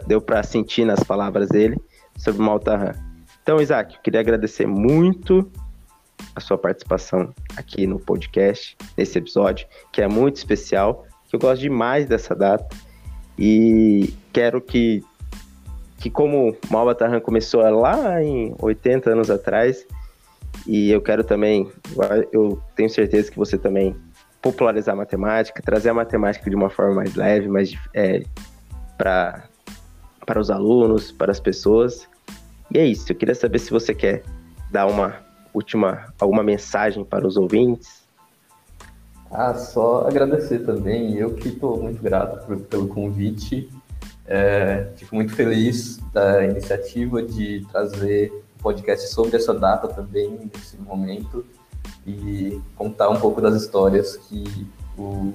deu 0.07 0.21
para 0.21 0.43
sentir 0.43 0.85
nas 0.85 1.03
palavras 1.03 1.49
dele 1.49 1.81
sobre 2.17 2.41
o 2.41 2.45
Maltahan. 2.45 2.93
Então, 3.45 3.61
Isaac, 3.61 3.97
eu 3.97 4.01
queria 4.01 4.21
agradecer 4.21 4.67
muito 4.67 5.53
a 6.35 6.41
sua 6.41 6.57
participação 6.57 7.35
aqui 7.55 7.87
no 7.87 8.01
podcast, 8.01 8.75
nesse 8.97 9.19
episódio, 9.19 9.67
que 9.93 10.01
é 10.01 10.09
muito 10.09 10.37
especial, 10.37 11.07
que 11.29 11.37
eu 11.37 11.39
gosto 11.39 11.61
demais 11.61 12.07
dessa 12.07 12.35
data 12.35 12.75
e 13.39 14.15
quero 14.33 14.63
que, 14.63 15.05
que 15.99 16.09
como 16.09 16.57
Malba 16.71 16.95
Tarran 16.95 17.21
começou 17.21 17.61
lá 17.61 18.23
em 18.23 18.55
80 18.59 19.11
anos 19.11 19.31
atrás, 19.31 19.87
e 20.67 20.91
eu 20.91 21.03
quero 21.03 21.23
também, 21.23 21.71
eu 22.33 22.59
tenho 22.75 22.89
certeza 22.89 23.31
que 23.31 23.37
você 23.37 23.59
também 23.59 23.95
popularizar 24.41 24.95
a 24.95 24.97
matemática, 24.97 25.63
trazer 25.63 25.91
a 25.91 25.95
matemática 25.95 26.49
de 26.49 26.57
uma 26.57 26.71
forma 26.71 26.95
mais 26.95 27.15
leve, 27.15 27.47
mais 27.47 27.75
é, 27.93 28.23
para 28.97 29.45
para 30.25 30.41
os 30.41 30.51
alunos, 30.51 31.13
para 31.13 31.31
as 31.31 31.39
pessoas. 31.39 32.09
E 32.75 32.79
é 32.79 32.85
isso. 32.85 33.13
Eu 33.13 33.17
queria 33.17 33.37
saber 33.37 33.61
se 33.61 33.71
você 33.71 33.95
quer 33.95 34.25
dar 34.71 34.87
uma 34.87 35.15
última 35.55 36.13
alguma 36.21 36.43
mensagem 36.43 37.05
para 37.05 37.25
os 37.25 37.37
ouvintes. 37.37 38.03
Ah, 39.31 39.55
só 39.55 40.07
agradecer 40.09 40.61
também. 40.61 41.15
Eu 41.15 41.35
que 41.35 41.49
estou 41.49 41.81
muito 41.81 42.03
grato 42.03 42.45
por, 42.45 42.59
pelo 42.63 42.89
convite. 42.89 43.71
É, 44.27 44.89
fico 44.97 45.15
muito 45.15 45.33
feliz 45.35 45.99
da 46.13 46.45
iniciativa 46.45 47.23
de 47.23 47.65
trazer 47.71 48.33
um 48.59 48.63
podcast 48.63 49.09
sobre 49.09 49.37
essa 49.37 49.55
data 49.55 49.87
também, 49.87 50.51
nesse 50.53 50.77
momento, 50.79 51.45
e 52.07 52.61
contar 52.75 53.11
um 53.11 53.21
pouco 53.21 53.41
das 53.41 53.55
histórias 53.55 54.17
que 54.17 54.67
o 54.99 55.35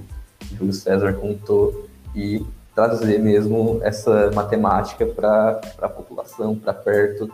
Júlio 0.58 0.74
César 0.74 1.14
contou 1.14 1.88
e 2.16 2.44
trazer 2.88 3.20
mesmo 3.20 3.80
essa 3.84 4.32
matemática 4.32 5.06
para 5.06 5.60
a 5.82 5.90
população, 5.90 6.56
para 6.56 6.74
perto, 6.74 7.32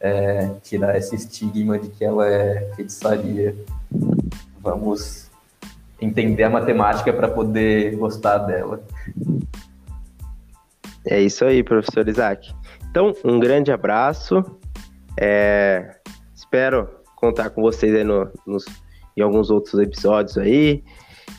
é, 0.00 0.50
tirar 0.62 0.96
esse 0.96 1.14
estigma 1.14 1.78
de 1.78 1.88
que 1.88 2.04
ela 2.04 2.26
é 2.26 2.70
feitiçaria. 2.74 3.54
Vamos 4.60 5.30
entender 6.00 6.44
a 6.44 6.50
matemática 6.50 7.12
para 7.12 7.28
poder 7.28 7.96
gostar 7.96 8.38
dela. 8.38 8.80
É 11.04 11.20
isso 11.20 11.44
aí, 11.44 11.62
professor 11.62 12.08
Isaac. 12.08 12.52
Então, 12.90 13.12
um 13.24 13.38
grande 13.38 13.70
abraço. 13.70 14.44
É, 15.18 15.96
espero 16.34 16.88
contar 17.14 17.50
com 17.50 17.62
vocês 17.62 17.94
aí 17.94 18.04
no, 18.04 18.30
nos, 18.46 18.64
em 19.16 19.22
alguns 19.22 19.50
outros 19.50 19.80
episódios 19.80 20.36
aí. 20.36 20.82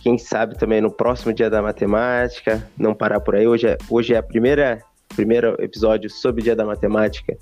Quem 0.01 0.17
sabe 0.17 0.57
também 0.57 0.81
no 0.81 0.91
próximo 0.91 1.33
dia 1.33 1.49
da 1.49 1.61
matemática, 1.61 2.65
não 2.77 2.93
parar 2.93 3.19
por 3.19 3.35
aí. 3.35 3.47
Hoje 3.47 3.67
é, 3.67 3.77
hoje 3.89 4.13
é 4.13 4.17
a 4.17 4.23
primeira 4.23 4.81
primeiro 5.15 5.55
episódio 5.59 6.09
sobre 6.09 6.41
o 6.41 6.43
dia 6.43 6.55
da 6.55 6.65
matemática. 6.65 7.37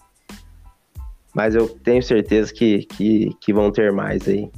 Mas 1.34 1.54
eu 1.54 1.68
tenho 1.68 2.02
certeza 2.02 2.54
que, 2.54 2.86
que, 2.86 3.36
que 3.42 3.54
vão 3.54 3.72
ter 3.72 3.92
mais 3.92 4.28
aí. 4.28 4.50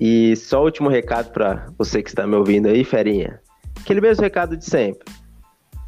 E 0.00 0.36
só 0.36 0.60
o 0.60 0.64
último 0.64 0.88
recado 0.88 1.32
para 1.32 1.66
você 1.76 2.02
que 2.02 2.10
está 2.10 2.26
me 2.26 2.36
ouvindo 2.36 2.68
aí, 2.68 2.84
Ferinha. 2.84 3.40
Aquele 3.80 4.00
mesmo 4.00 4.22
recado 4.22 4.56
de 4.56 4.64
sempre. 4.64 5.10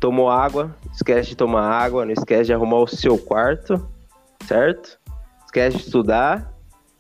Tomou 0.01 0.31
água, 0.31 0.75
esquece 0.93 1.31
de 1.31 1.37
tomar 1.37 1.63
água, 1.63 2.07
não 2.07 2.13
esquece 2.13 2.45
de 2.45 2.55
arrumar 2.55 2.79
o 2.79 2.89
seu 2.89 3.19
quarto, 3.19 3.87
certo? 4.47 4.99
Esquece 5.45 5.77
de 5.77 5.83
estudar 5.85 6.51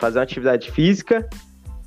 fazer 0.00 0.18
uma 0.18 0.24
atividade 0.24 0.70
física. 0.70 1.28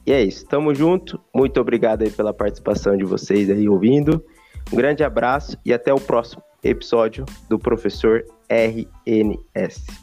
E 0.06 0.12
é 0.12 0.22
isso. 0.22 0.46
Tamo 0.46 0.74
junto. 0.74 1.20
Muito 1.34 1.60
obrigado 1.60 2.04
aí 2.04 2.12
pela 2.12 2.34
participação 2.34 2.96
de 2.96 3.04
vocês 3.04 3.50
aí 3.50 3.68
ouvindo. 3.68 4.24
Um 4.72 4.78
grande 4.78 5.04
abraço 5.04 5.58
e 5.66 5.74
até 5.74 5.94
o 5.94 6.00
próximo 6.00 6.42
episódio 6.64 7.26
do 7.50 7.60
Professor 7.60 8.24
RNS. 8.50 10.03